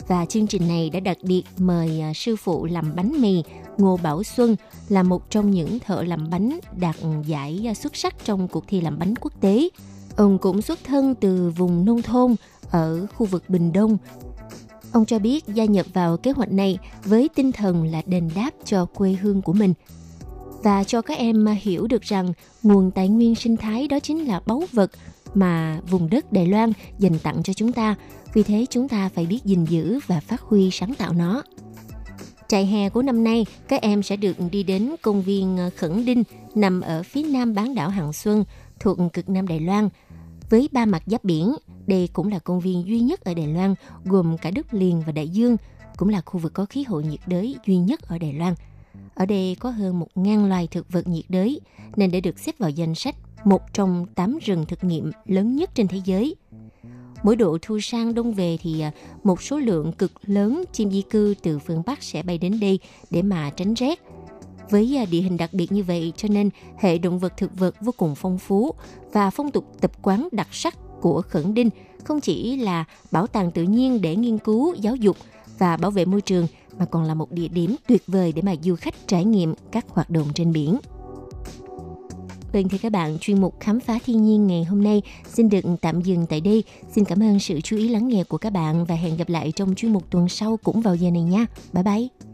[0.08, 3.42] Và chương trình này đã đặc biệt mời à, sư phụ làm bánh mì
[3.78, 4.56] Ngô Bảo Xuân
[4.88, 6.96] là một trong những thợ làm bánh đạt
[7.26, 9.68] giải à, xuất sắc trong cuộc thi làm bánh quốc tế.
[10.16, 12.34] Ông cũng xuất thân từ vùng nông thôn
[12.70, 13.98] ở khu vực Bình Đông
[14.94, 18.50] Ông cho biết gia nhập vào kế hoạch này với tinh thần là đền đáp
[18.64, 19.74] cho quê hương của mình
[20.62, 22.32] và cho các em hiểu được rằng
[22.62, 24.90] nguồn tài nguyên sinh thái đó chính là báu vật
[25.34, 27.94] mà vùng đất Đài Loan dành tặng cho chúng ta.
[28.34, 31.42] Vì thế chúng ta phải biết gìn giữ và phát huy sáng tạo nó.
[32.48, 36.22] Trại hè của năm nay, các em sẽ được đi đến công viên Khẩn Đinh
[36.54, 38.44] nằm ở phía nam bán đảo Hằng Xuân
[38.80, 39.88] thuộc cực Nam Đài Loan
[40.50, 41.54] với ba mặt giáp biển
[41.86, 43.74] đây cũng là công viên duy nhất ở Đài Loan
[44.04, 45.56] gồm cả đất liền và đại dương,
[45.96, 48.54] cũng là khu vực có khí hậu nhiệt đới duy nhất ở Đài Loan.
[49.14, 51.60] Ở đây có hơn 1.000 loài thực vật nhiệt đới,
[51.96, 55.70] nên đã được xếp vào danh sách một trong 8 rừng thực nghiệm lớn nhất
[55.74, 56.36] trên thế giới.
[57.22, 58.92] Mỗi độ thu sang đông về thì à,
[59.24, 62.78] một số lượng cực lớn chim di cư từ phương Bắc sẽ bay đến đây
[63.10, 64.00] để mà tránh rét.
[64.70, 67.74] Với à, địa hình đặc biệt như vậy cho nên hệ động vật thực vật
[67.80, 68.74] vô cùng phong phú
[69.12, 71.70] và phong tục tập quán đặc sắc của Khẩn Đinh
[72.04, 75.16] không chỉ là bảo tàng tự nhiên để nghiên cứu, giáo dục
[75.58, 76.46] và bảo vệ môi trường
[76.78, 79.84] mà còn là một địa điểm tuyệt vời để mà du khách trải nghiệm các
[79.88, 80.78] hoạt động trên biển.
[82.52, 85.02] Vâng thưa các bạn, chuyên mục khám phá thiên nhiên ngày hôm nay
[85.32, 86.64] xin được tạm dừng tại đây.
[86.94, 89.52] Xin cảm ơn sự chú ý lắng nghe của các bạn và hẹn gặp lại
[89.56, 91.46] trong chuyên mục tuần sau cũng vào giờ này nha.
[91.72, 92.33] Bye bye!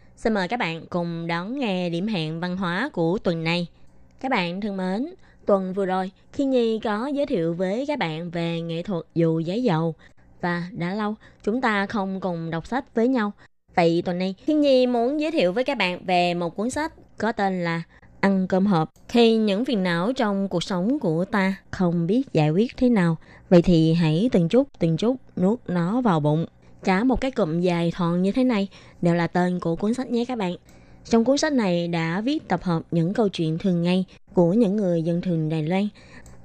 [0.23, 3.67] Xin mời các bạn cùng đón nghe điểm hẹn văn hóa của tuần này.
[4.19, 5.13] Các bạn thân mến,
[5.45, 9.39] tuần vừa rồi, Khi Nhi có giới thiệu với các bạn về nghệ thuật dù
[9.39, 9.95] giấy dầu.
[10.41, 13.31] Và đã lâu chúng ta không cùng đọc sách với nhau.
[13.75, 16.93] Vậy tuần này, Khi Nhi muốn giới thiệu với các bạn về một cuốn sách
[17.17, 17.81] có tên là
[18.19, 18.89] Ăn cơm hộp.
[19.07, 23.17] Khi những phiền não trong cuộc sống của ta không biết giải quyết thế nào,
[23.49, 26.45] vậy thì hãy từng chút từng chút nuốt nó vào bụng.
[26.83, 28.67] Cả một cái cụm dài thon như thế này
[29.01, 30.55] đều là tên của cuốn sách nhé các bạn.
[31.05, 34.75] Trong cuốn sách này đã viết tập hợp những câu chuyện thường ngày của những
[34.75, 35.87] người dân thường Đài Loan.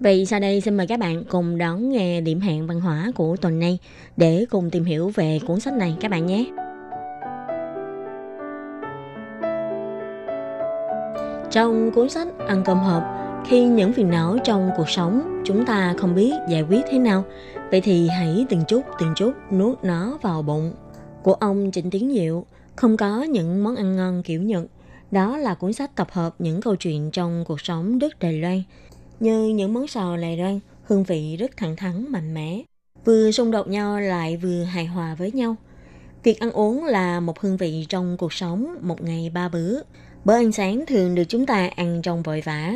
[0.00, 3.36] Vậy sau đây xin mời các bạn cùng đón nghe điểm hẹn văn hóa của
[3.36, 3.78] tuần này
[4.16, 6.44] để cùng tìm hiểu về cuốn sách này các bạn nhé.
[11.50, 13.02] Trong cuốn sách Ăn cơm hộp,
[13.46, 17.24] khi những phiền não trong cuộc sống chúng ta không biết giải quyết thế nào,
[17.70, 20.72] vậy thì hãy từng chút từng chút nuốt nó vào bụng.
[21.22, 22.44] Của ông Trịnh Tiến Diệu
[22.76, 24.64] không có những món ăn ngon kiểu Nhật.
[25.10, 28.62] Đó là cuốn sách tập hợp những câu chuyện trong cuộc sống đất Đài Loan,
[29.20, 32.62] như những món xào Đài Loan, hương vị rất thẳng thắn, mạnh mẽ,
[33.04, 35.56] vừa xung đột nhau lại vừa hài hòa với nhau.
[36.22, 39.80] Việc ăn uống là một hương vị trong cuộc sống một ngày ba bữa.
[40.24, 42.72] Bữa ăn sáng thường được chúng ta ăn trong vội vã,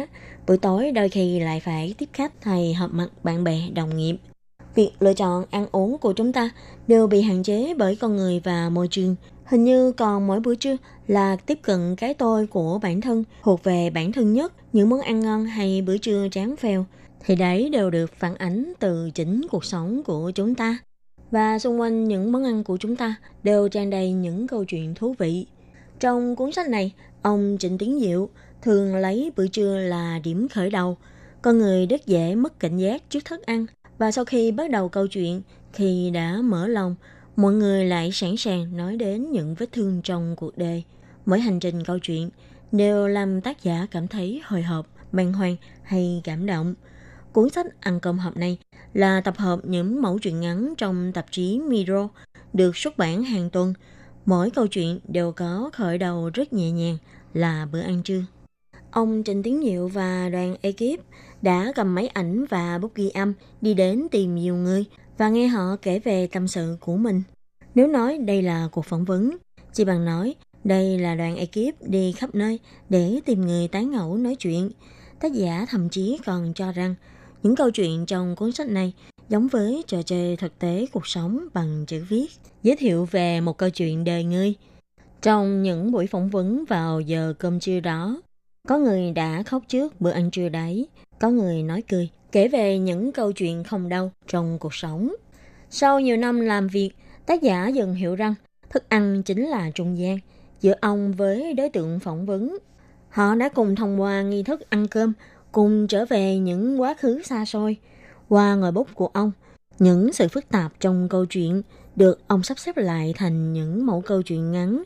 [0.47, 4.16] buổi tối đôi khi lại phải tiếp khách hay họp mặt bạn bè, đồng nghiệp.
[4.75, 6.51] Việc lựa chọn ăn uống của chúng ta
[6.87, 9.16] đều bị hạn chế bởi con người và môi trường.
[9.45, 13.64] Hình như còn mỗi bữa trưa là tiếp cận cái tôi của bản thân, thuộc
[13.64, 16.87] về bản thân nhất, những món ăn ngon hay bữa trưa tráng phèo,
[17.25, 20.79] thì đấy đều được phản ánh từ chính cuộc sống của chúng ta.
[21.31, 24.95] Và xung quanh những món ăn của chúng ta đều tràn đầy những câu chuyện
[24.95, 25.47] thú vị.
[26.01, 26.93] Trong cuốn sách này,
[27.23, 28.29] ông Trịnh Tiến Diệu
[28.62, 30.97] thường lấy bữa trưa là điểm khởi đầu.
[31.43, 33.66] Con người rất dễ mất cảnh giác trước thức ăn
[34.01, 35.42] và sau khi bắt đầu câu chuyện,
[35.72, 36.94] khi đã mở lòng,
[37.36, 40.84] mọi người lại sẵn sàng nói đến những vết thương trong cuộc đời.
[41.26, 42.30] Mỗi hành trình câu chuyện
[42.72, 46.74] đều làm tác giả cảm thấy hồi hộp, bàng hoàng hay cảm động.
[47.32, 48.59] Cuốn sách Ăn cơm hộp này
[48.94, 52.09] là tập hợp những mẫu truyện ngắn trong tạp chí Miro,
[52.53, 53.74] được xuất bản hàng tuần.
[54.26, 56.96] Mỗi câu chuyện đều có khởi đầu rất nhẹ nhàng
[57.34, 58.22] là bữa ăn trưa.
[58.90, 61.01] Ông Trịnh Tiến Diệu và đoàn ekip
[61.43, 64.84] đã cầm máy ảnh và bút ghi âm đi đến tìm nhiều người
[65.18, 67.22] và nghe họ kể về tâm sự của mình.
[67.74, 69.36] Nếu nói đây là cuộc phỏng vấn,
[69.72, 70.34] chỉ bằng nói
[70.64, 74.70] đây là đoàn ekip đi khắp nơi để tìm người tán ngẫu nói chuyện.
[75.20, 76.95] Tác giả thậm chí còn cho rằng
[77.43, 78.93] những câu chuyện trong cuốn sách này
[79.28, 82.26] giống với trò chơi thực tế cuộc sống bằng chữ viết,
[82.62, 84.55] giới thiệu về một câu chuyện đời người.
[85.22, 88.22] Trong những buổi phỏng vấn vào giờ cơm trưa đó,
[88.68, 90.88] có người đã khóc trước bữa ăn trưa đấy,
[91.21, 95.14] có người nói cười, kể về những câu chuyện không đau trong cuộc sống.
[95.71, 96.91] Sau nhiều năm làm việc,
[97.27, 98.35] tác giả dần hiểu rằng
[98.71, 100.18] thức ăn chính là trung gian
[100.61, 102.59] giữa ông với đối tượng phỏng vấn.
[103.09, 105.12] Họ đã cùng thông qua nghi thức ăn cơm,
[105.53, 107.77] cùng trở về những quá khứ xa xôi.
[108.29, 109.33] Qua ngòi bút của ông,
[109.79, 111.62] những sự phức tạp trong câu chuyện
[111.97, 114.83] được ông sắp xếp lại thành những mẫu câu chuyện ngắn.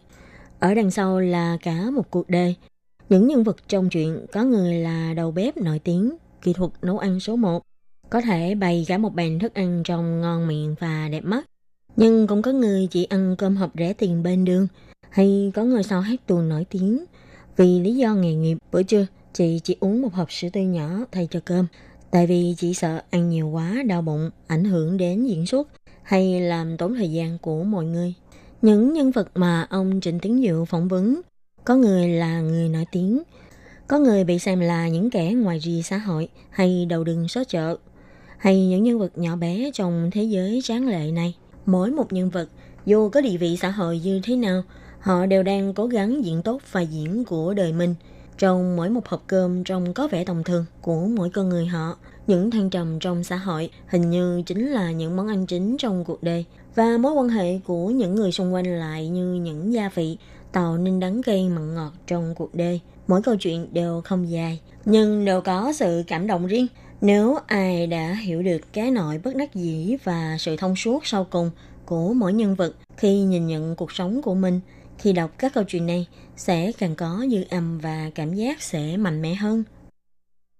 [0.60, 2.56] Ở đằng sau là cả một cuộc đời.
[3.08, 6.98] Những nhân vật trong chuyện có người là đầu bếp nổi tiếng, kỹ thuật nấu
[6.98, 7.62] ăn số 1,
[8.10, 11.44] có thể bày cả một bàn thức ăn trông ngon miệng và đẹp mắt.
[11.96, 14.66] Nhưng cũng có người chỉ ăn cơm hộp rẻ tiền bên đường,
[15.10, 17.04] hay có người sau hát tuồng nổi tiếng.
[17.56, 20.98] Vì lý do nghề nghiệp bữa trưa, chị chỉ uống một hộp sữa tươi nhỏ
[21.12, 21.66] thay cho cơm.
[22.10, 25.68] Tại vì chị sợ ăn nhiều quá đau bụng, ảnh hưởng đến diễn xuất
[26.02, 28.14] hay làm tốn thời gian của mọi người.
[28.62, 31.20] Những nhân vật mà ông Trịnh Tiến Diệu phỏng vấn,
[31.64, 33.22] có người là người nổi tiếng,
[33.88, 37.44] có người bị xem là những kẻ ngoài rì xã hội hay đầu đường xó
[37.44, 37.76] chợ,
[38.38, 41.34] hay những nhân vật nhỏ bé trong thế giới tráng lệ này.
[41.66, 42.48] Mỗi một nhân vật,
[42.86, 44.62] dù có địa vị xã hội như thế nào,
[45.00, 47.94] họ đều đang cố gắng diễn tốt vai diễn của đời mình.
[48.38, 51.96] Trong mỗi một hộp cơm trông có vẻ tầm thường của mỗi con người họ,
[52.26, 56.04] những thăng trầm trong xã hội hình như chính là những món ăn chính trong
[56.04, 59.88] cuộc đời và mối quan hệ của những người xung quanh lại như những gia
[59.94, 60.16] vị
[60.52, 62.80] tạo nên đắng cay mặn ngọt trong cuộc đời.
[63.06, 66.66] Mỗi câu chuyện đều không dài, nhưng đều có sự cảm động riêng.
[67.00, 71.24] Nếu ai đã hiểu được cái nội bất đắc dĩ và sự thông suốt sau
[71.24, 71.50] cùng
[71.86, 74.60] của mỗi nhân vật khi nhìn nhận cuộc sống của mình,
[74.98, 78.96] Khi đọc các câu chuyện này, sẽ càng có dư âm và cảm giác sẽ
[78.96, 79.64] mạnh mẽ hơn.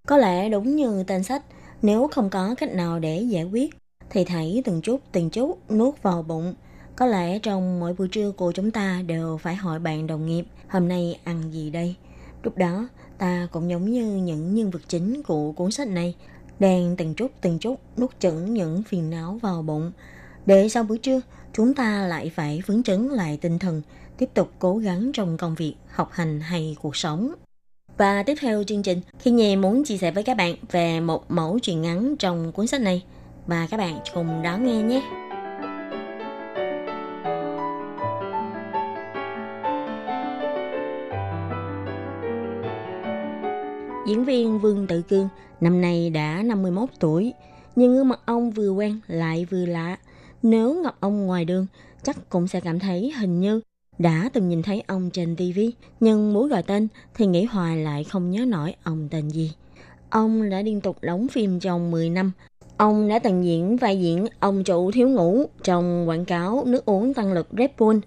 [0.08, 1.42] Có lẽ đúng như tên sách,
[1.82, 3.74] nếu không có cách nào để giải quyết,
[4.10, 6.54] thì thảy từng chút từng chút nuốt vào bụng.
[6.96, 10.44] Có lẽ trong mỗi buổi trưa của chúng ta đều phải hỏi bạn đồng nghiệp
[10.68, 11.94] hôm nay ăn gì đây.
[12.44, 12.88] Lúc đó,
[13.18, 16.14] ta cũng giống như những nhân vật chính của cuốn sách này,
[16.58, 19.92] đang từng chút từng chút nuốt chửng những phiền não vào bụng.
[20.46, 21.20] Để sau bữa trưa,
[21.52, 23.82] chúng ta lại phải phấn chấn lại tinh thần,
[24.18, 27.32] tiếp tục cố gắng trong công việc, học hành hay cuộc sống.
[27.96, 31.24] Và tiếp theo chương trình, khi Nhi muốn chia sẻ với các bạn về một
[31.28, 33.02] mẫu truyện ngắn trong cuốn sách này.
[33.46, 35.23] Và các bạn cùng đón nghe nhé.
[44.06, 45.28] Diễn viên Vương Tự Cương
[45.60, 47.32] năm nay đã 51 tuổi,
[47.76, 49.98] nhưng gương mặt ông vừa quen lại vừa lạ.
[50.42, 51.66] Nếu gặp ông ngoài đường,
[52.02, 53.60] chắc cũng sẽ cảm thấy hình như
[53.98, 55.60] đã từng nhìn thấy ông trên TV,
[56.00, 59.52] nhưng muốn gọi tên thì nghĩ hoài lại không nhớ nổi ông tên gì.
[60.10, 62.32] Ông đã liên tục đóng phim trong 10 năm.
[62.76, 67.14] Ông đã từng diễn vai diễn ông chủ thiếu ngủ trong quảng cáo nước uống
[67.14, 67.98] tăng lực Red Bull,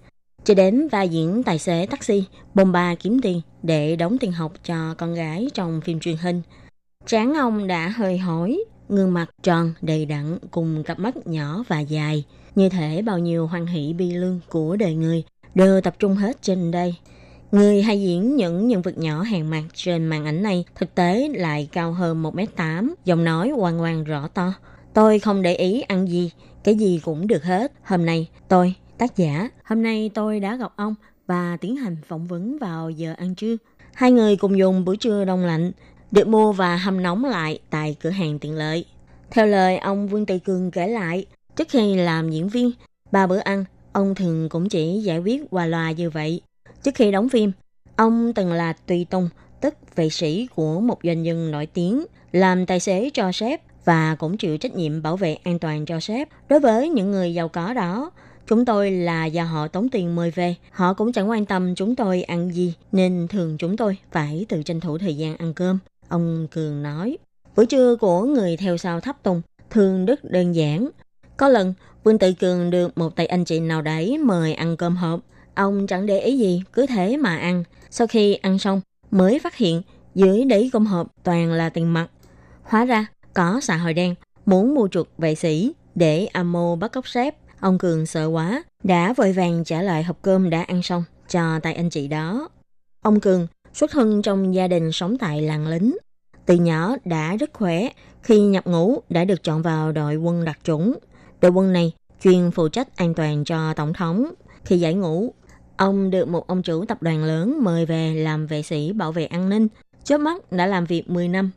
[0.48, 2.24] cho đến vai diễn tài xế taxi,
[2.54, 6.42] bông ba kiếm tiền để đóng tiền học cho con gái trong phim truyền hình.
[7.06, 11.80] Tráng ông đã hơi hỏi, gương mặt tròn, đầy đặn cùng cặp mắt nhỏ và
[11.80, 12.24] dài.
[12.54, 15.24] Như thể bao nhiêu hoan hỷ bi lương của đời người
[15.54, 16.94] đều tập trung hết trên đây.
[17.52, 21.28] Người hay diễn những nhân vật nhỏ hàng mặt trên màn ảnh này thực tế
[21.34, 24.52] lại cao hơn 1m8, giọng nói hoàn hoàn rõ to.
[24.94, 26.30] Tôi không để ý ăn gì,
[26.64, 27.72] cái gì cũng được hết.
[27.84, 30.94] Hôm nay tôi, tác giả, hôm nay tôi đã gặp ông
[31.26, 33.56] và tiến hành phỏng vấn vào giờ ăn trưa.
[33.94, 35.72] Hai người cùng dùng bữa trưa đông lạnh,
[36.10, 38.84] được mua và hâm nóng lại tại cửa hàng tiện lợi.
[39.30, 41.26] Theo lời ông Vương Tây Cường kể lại,
[41.56, 42.70] trước khi làm diễn viên,
[43.12, 46.40] ba bữa ăn ông thường cũng chỉ giải quyết qua loa như vậy.
[46.82, 47.52] Trước khi đóng phim,
[47.96, 49.28] ông từng là tùy tùng,
[49.60, 54.16] tức vệ sĩ của một doanh nhân nổi tiếng, làm tài xế cho sếp và
[54.18, 56.28] cũng chịu trách nhiệm bảo vệ an toàn cho sếp.
[56.48, 58.10] Đối với những người giàu có đó,
[58.48, 60.54] chúng tôi là do họ tống tiền mời về.
[60.70, 64.62] Họ cũng chẳng quan tâm chúng tôi ăn gì, nên thường chúng tôi phải tự
[64.62, 65.78] tranh thủ thời gian ăn cơm.
[66.08, 67.18] Ông Cường nói,
[67.56, 70.88] bữa trưa của người theo sau tháp tùng thường rất đơn giản.
[71.36, 71.74] Có lần,
[72.04, 75.20] Vương Tự Cường được một tay anh chị nào đấy mời ăn cơm hộp.
[75.54, 77.64] Ông chẳng để ý gì, cứ thế mà ăn.
[77.90, 78.80] Sau khi ăn xong,
[79.10, 79.82] mới phát hiện
[80.14, 82.08] dưới đáy cơm hộp toàn là tiền mặt.
[82.62, 84.14] Hóa ra, có xã hội đen
[84.46, 87.34] muốn mua chuộc vệ sĩ để Amo bắt cóc sếp.
[87.60, 91.60] Ông Cường sợ quá, đã vội vàng trả lại hộp cơm đã ăn xong cho
[91.62, 92.48] tay anh chị đó.
[93.02, 95.96] Ông Cường xuất thân trong gia đình sống tại làng lính.
[96.46, 97.88] Từ nhỏ đã rất khỏe,
[98.22, 100.94] khi nhập ngũ đã được chọn vào đội quân đặc chủng.
[101.40, 101.92] Đội quân này
[102.22, 104.32] chuyên phụ trách an toàn cho tổng thống.
[104.64, 105.34] Khi giải ngũ,
[105.76, 109.26] ông được một ông chủ tập đoàn lớn mời về làm vệ sĩ bảo vệ
[109.26, 109.68] an ninh.
[110.04, 111.50] Chớp mắt đã làm việc 10 năm.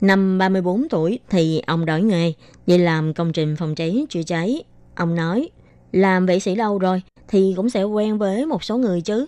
[0.00, 2.32] Năm 34 tuổi thì ông đổi nghề,
[2.66, 4.62] đi làm công trình phòng cháy chữa cháy.
[4.96, 5.50] Ông nói,
[5.92, 9.26] làm vệ sĩ lâu rồi thì cũng sẽ quen với một số người chứ.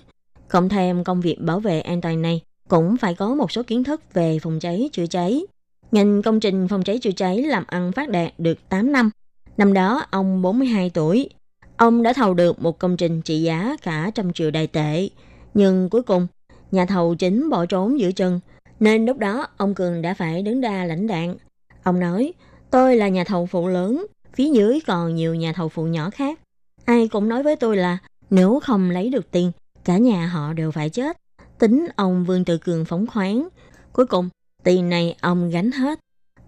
[0.49, 3.85] Cộng thêm công việc bảo vệ an toàn này, cũng phải có một số kiến
[3.85, 5.43] thức về phòng cháy chữa cháy.
[5.91, 9.11] Ngành công trình phòng cháy chữa cháy làm ăn phát đạt được 8 năm.
[9.57, 11.29] Năm đó ông 42 tuổi.
[11.77, 15.09] Ông đã thầu được một công trình trị giá cả trăm triệu đài tệ.
[15.55, 16.27] Nhưng cuối cùng,
[16.71, 18.41] nhà thầu chính bỏ trốn giữa chân.
[18.81, 21.37] Nên lúc đó ông Cường đã phải đứng ra lãnh đạn.
[21.83, 22.33] Ông nói,
[22.71, 26.41] tôi là nhà thầu phụ lớn, phía dưới còn nhiều nhà thầu phụ nhỏ khác.
[26.85, 27.99] Ai cũng nói với tôi là
[28.31, 29.53] nếu không lấy được tiền,
[29.85, 31.17] cả nhà họ đều phải chết.
[31.59, 33.49] Tính ông Vương Tự Cường phóng khoáng.
[33.93, 34.29] Cuối cùng,
[34.65, 35.99] tiền này ông gánh hết.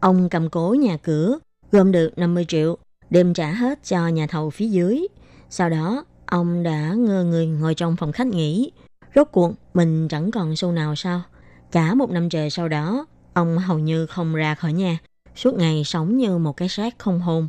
[0.00, 1.38] Ông cầm cố nhà cửa,
[1.72, 2.78] gom được 50 triệu,
[3.10, 5.06] đem trả hết cho nhà thầu phía dưới.
[5.50, 8.72] Sau đó, ông đã ngơ người ngồi trong phòng khách nghỉ.
[9.14, 11.22] Rốt cuộc, mình chẳng còn xu nào sao?
[11.72, 14.98] Cả một năm trời sau đó, ông hầu như không ra khỏi nhà,
[15.36, 17.48] suốt ngày sống như một cái xác không hồn.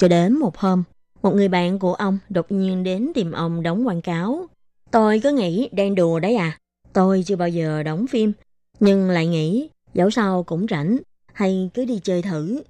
[0.00, 0.82] Cho đến một hôm,
[1.22, 4.46] một người bạn của ông đột nhiên đến tìm ông đóng quảng cáo.
[4.90, 6.58] Tôi cứ nghĩ đang đùa đấy à.
[6.92, 8.32] Tôi chưa bao giờ đóng phim,
[8.80, 10.98] nhưng lại nghĩ dẫu sao cũng rảnh,
[11.32, 12.62] hay cứ đi chơi thử.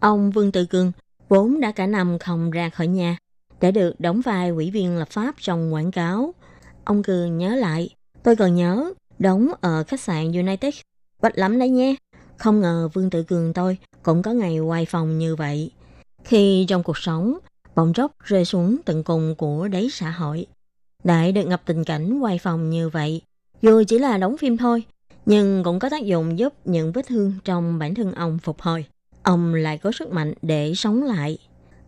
[0.00, 0.92] Ông Vương Tự Cương
[1.28, 3.16] vốn đã cả năm không ra khỏi nhà,
[3.60, 6.34] để được đóng vai ủy viên lập pháp trong quảng cáo.
[6.84, 7.90] Ông Cường nhớ lại,
[8.22, 10.74] tôi còn nhớ, đóng ở khách sạn United.
[11.22, 11.94] bách lắm đấy nhé.
[12.36, 15.70] Không ngờ Vương Tự Cường tôi cũng có ngày quay phòng như vậy.
[16.24, 17.38] Khi trong cuộc sống,
[17.74, 20.46] bỗng chốc rơi xuống tận cùng của đáy xã hội.
[21.04, 23.22] Đại được ngập tình cảnh quay phòng như vậy,
[23.62, 24.84] dù chỉ là đóng phim thôi,
[25.26, 28.84] nhưng cũng có tác dụng giúp những vết thương trong bản thân ông phục hồi.
[29.22, 31.38] Ông lại có sức mạnh để sống lại.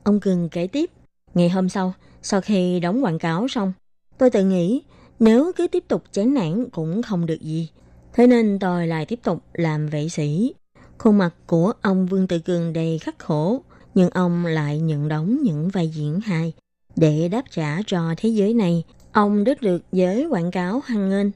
[0.03, 0.91] Ông Cường kể tiếp,
[1.35, 3.73] ngày hôm sau, sau khi đóng quảng cáo xong,
[4.19, 4.83] tôi tự nghĩ
[5.19, 7.69] Nếu cứ tiếp tục chán nản cũng không được gì.
[8.13, 10.55] Thế nên tôi lại tiếp tục làm vệ sĩ.
[10.99, 13.63] Khuôn mặt của ông Vương Tự Cường đầy khắc khổ,
[13.95, 16.53] nhưng ông lại nhận đóng những vai diễn hài.
[16.97, 21.27] Để đáp trả cho thế giới này, ông rất được giới quảng cáo hăng nghênh.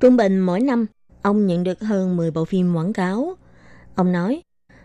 [0.00, 0.86] Trung bình mỗi năm,
[1.22, 3.34] ông nhận được hơn 10 bộ phim quảng cáo.
[3.94, 4.42] Ông nói,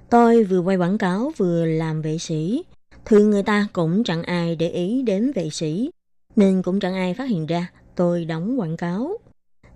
[0.09, 2.63] tôi vừa quay quảng cáo vừa làm vệ sĩ.
[3.05, 5.89] Thường người ta cũng chẳng ai để ý đến vệ sĩ,
[6.36, 9.17] nên cũng chẳng ai phát hiện ra tôi đóng quảng cáo.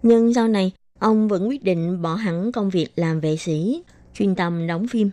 [0.03, 3.83] Nhưng sau này, ông vẫn quyết định bỏ hẳn công việc làm vệ sĩ,
[4.13, 5.09] chuyên tâm đóng phim.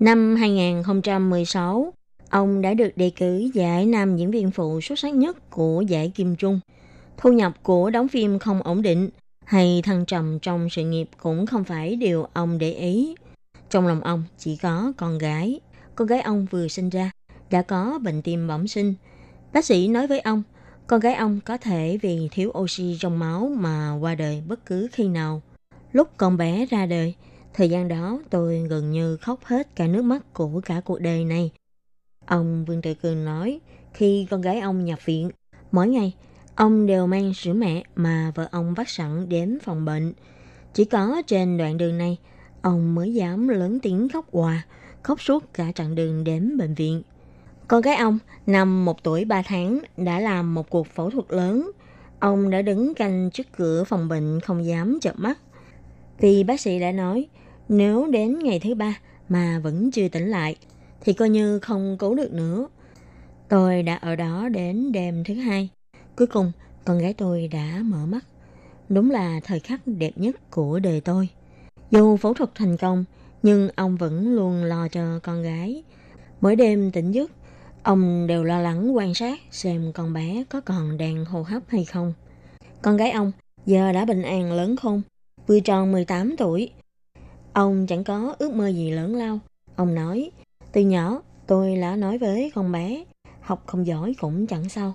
[0.00, 1.92] Năm 2016,
[2.30, 6.12] ông đã được đề cử giải nam diễn viên phụ xuất sắc nhất của giải
[6.14, 6.60] Kim Trung.
[7.16, 9.08] Thu nhập của đóng phim không ổn định
[9.44, 13.14] hay thăng trầm trong sự nghiệp cũng không phải điều ông để ý.
[13.70, 15.60] Trong lòng ông chỉ có con gái.
[15.94, 17.10] Con gái ông vừa sinh ra,
[17.50, 18.94] đã có bệnh tim bẩm sinh.
[19.52, 20.42] Bác sĩ nói với ông,
[20.86, 24.88] con gái ông có thể vì thiếu oxy trong máu mà qua đời bất cứ
[24.92, 25.42] khi nào.
[25.92, 27.14] Lúc con bé ra đời,
[27.56, 31.24] thời gian đó tôi gần như khóc hết cả nước mắt của cả cuộc đời
[31.24, 31.50] này.
[32.26, 33.60] Ông Vương Tự Cường nói,
[33.92, 35.30] khi con gái ông nhập viện,
[35.72, 36.14] mỗi ngày
[36.54, 40.12] ông đều mang sữa mẹ mà vợ ông vắt sẵn đến phòng bệnh.
[40.74, 42.16] Chỉ có trên đoạn đường này,
[42.62, 44.66] ông mới dám lớn tiếng khóc hòa,
[45.02, 47.02] khóc suốt cả chặng đường đến bệnh viện.
[47.68, 51.70] Con gái ông, năm một tuổi 3 tháng, đã làm một cuộc phẫu thuật lớn.
[52.20, 55.38] Ông đã đứng canh trước cửa phòng bệnh không dám chợp mắt.
[56.20, 57.28] Vì bác sĩ đã nói,
[57.68, 58.98] nếu đến ngày thứ ba
[59.28, 60.56] mà vẫn chưa tỉnh lại,
[61.00, 62.68] thì coi như không cứu được nữa.
[63.48, 65.68] Tôi đã ở đó đến đêm thứ hai.
[66.16, 66.52] Cuối cùng,
[66.84, 68.24] con gái tôi đã mở mắt.
[68.88, 71.28] Đúng là thời khắc đẹp nhất của đời tôi.
[71.90, 73.04] Dù phẫu thuật thành công,
[73.42, 75.82] nhưng ông vẫn luôn lo cho con gái.
[76.40, 77.30] Mỗi đêm tỉnh giấc,
[77.82, 81.84] ông đều lo lắng quan sát xem con bé có còn đang hô hấp hay
[81.84, 82.12] không.
[82.82, 83.32] Con gái ông
[83.66, 85.02] giờ đã bình an lớn khôn,
[85.46, 86.70] vừa tròn 18 tuổi.
[87.56, 89.38] Ông chẳng có ước mơ gì lớn lao.
[89.76, 90.30] Ông nói,
[90.72, 93.04] từ nhỏ tôi đã nói với con bé,
[93.40, 94.94] học không giỏi cũng chẳng sao,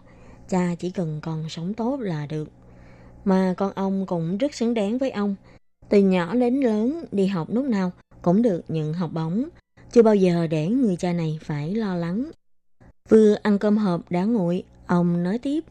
[0.49, 2.49] cha chỉ cần còn sống tốt là được.
[3.25, 5.35] Mà con ông cũng rất xứng đáng với ông.
[5.89, 7.91] Từ nhỏ đến lớn đi học lúc nào
[8.21, 9.45] cũng được nhận học bổng.
[9.91, 12.31] Chưa bao giờ để người cha này phải lo lắng.
[13.09, 15.63] Vừa ăn cơm hộp đã nguội, ông nói tiếp.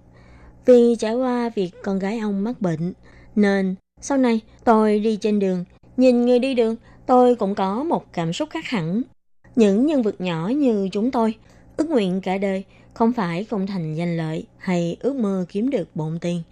[0.67, 2.93] Vì trải qua việc con gái ông mắc bệnh,
[3.35, 5.65] nên sau này tôi đi trên đường,
[6.01, 6.77] nhìn người đi đường,
[7.07, 9.03] tôi cũng có một cảm xúc khác hẳn.
[9.57, 11.35] Những nhân vật nhỏ như chúng tôi,
[11.77, 15.89] ước nguyện cả đời không phải công thành danh lợi hay ước mơ kiếm được
[15.95, 16.43] bộn tiền.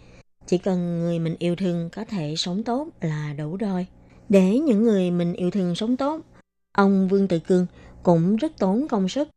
[0.46, 3.86] Chỉ cần người mình yêu thương có thể sống tốt là đủ rồi.
[4.28, 6.20] Để những người mình yêu thương sống tốt,
[6.72, 7.66] ông Vương Tự Cương
[8.02, 9.28] cũng rất tốn công sức.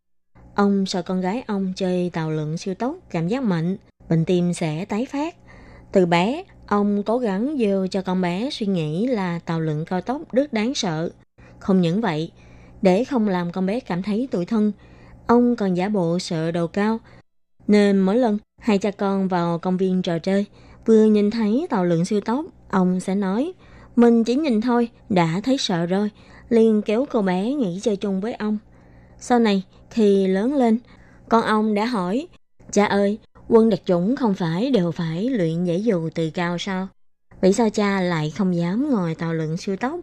[0.56, 3.78] Ông sợ con gái ông chơi tàu lượn siêu tốc cảm giác mạnh,
[4.10, 5.36] bệnh tim sẽ tái phát.
[5.92, 10.02] Từ bé, ông cố gắng dêu cho con bé suy nghĩ là tàu lượn cao
[10.02, 11.12] tốc rất đáng sợ.
[11.60, 12.32] Không những vậy,
[12.82, 14.72] để không làm con bé cảm thấy tủi thân,
[15.28, 17.00] ông còn giả bộ sợ đầu cao.
[17.68, 20.46] Nên mỗi lần hai cha con vào công viên trò chơi,
[20.86, 23.54] vừa nhìn thấy tàu lượn siêu tốc, ông sẽ nói,
[23.96, 26.10] mình chỉ nhìn thôi, đã thấy sợ rồi,
[26.50, 28.58] liền kéo cô bé nghỉ chơi chung với ông.
[29.20, 30.80] Sau này, khi lớn lên,
[31.30, 32.28] con ông đã hỏi,
[32.72, 33.18] cha ơi,
[33.54, 36.88] quân đặc chủng không phải đều phải luyện nhảy dù từ cao sao?
[37.42, 40.00] Vì sao cha lại không dám ngồi tàu lượn siêu tốc?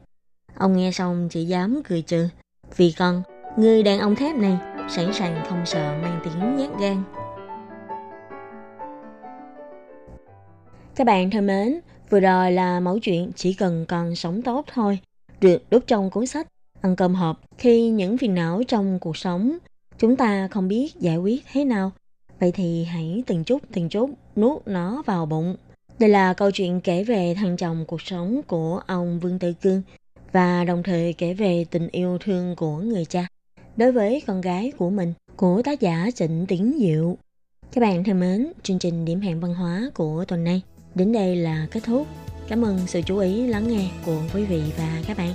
[0.55, 2.28] Ông nghe xong chỉ dám cười trừ.
[2.76, 3.22] Vì con,
[3.57, 7.03] người đàn ông thép này sẵn sàng không sợ mang tiếng nhát gan.
[10.96, 11.80] Các bạn thân mến,
[12.11, 14.99] vừa rồi là mẫu chuyện chỉ cần còn sống tốt thôi,
[15.40, 16.46] được đúc trong cuốn sách
[16.80, 19.59] Ăn cơm hộp khi những phiền não trong cuộc sống
[19.99, 21.92] chúng ta không biết giải quyết thế nào.
[22.41, 25.57] Vậy thì hãy từng chút từng chút nuốt nó vào bụng.
[25.99, 29.82] Đây là câu chuyện kể về thăng trầm cuộc sống của ông Vương Tử Cương
[30.32, 33.26] và đồng thời kể về tình yêu thương của người cha
[33.76, 37.16] đối với con gái của mình của tác giả Trịnh Tiến Diệu.
[37.72, 40.62] Các bạn thân mến, chương trình điểm hẹn văn hóa của tuần này
[40.95, 42.07] đến đây là kết thúc.
[42.49, 45.34] Cảm ơn sự chú ý lắng nghe của quý vị và các bạn.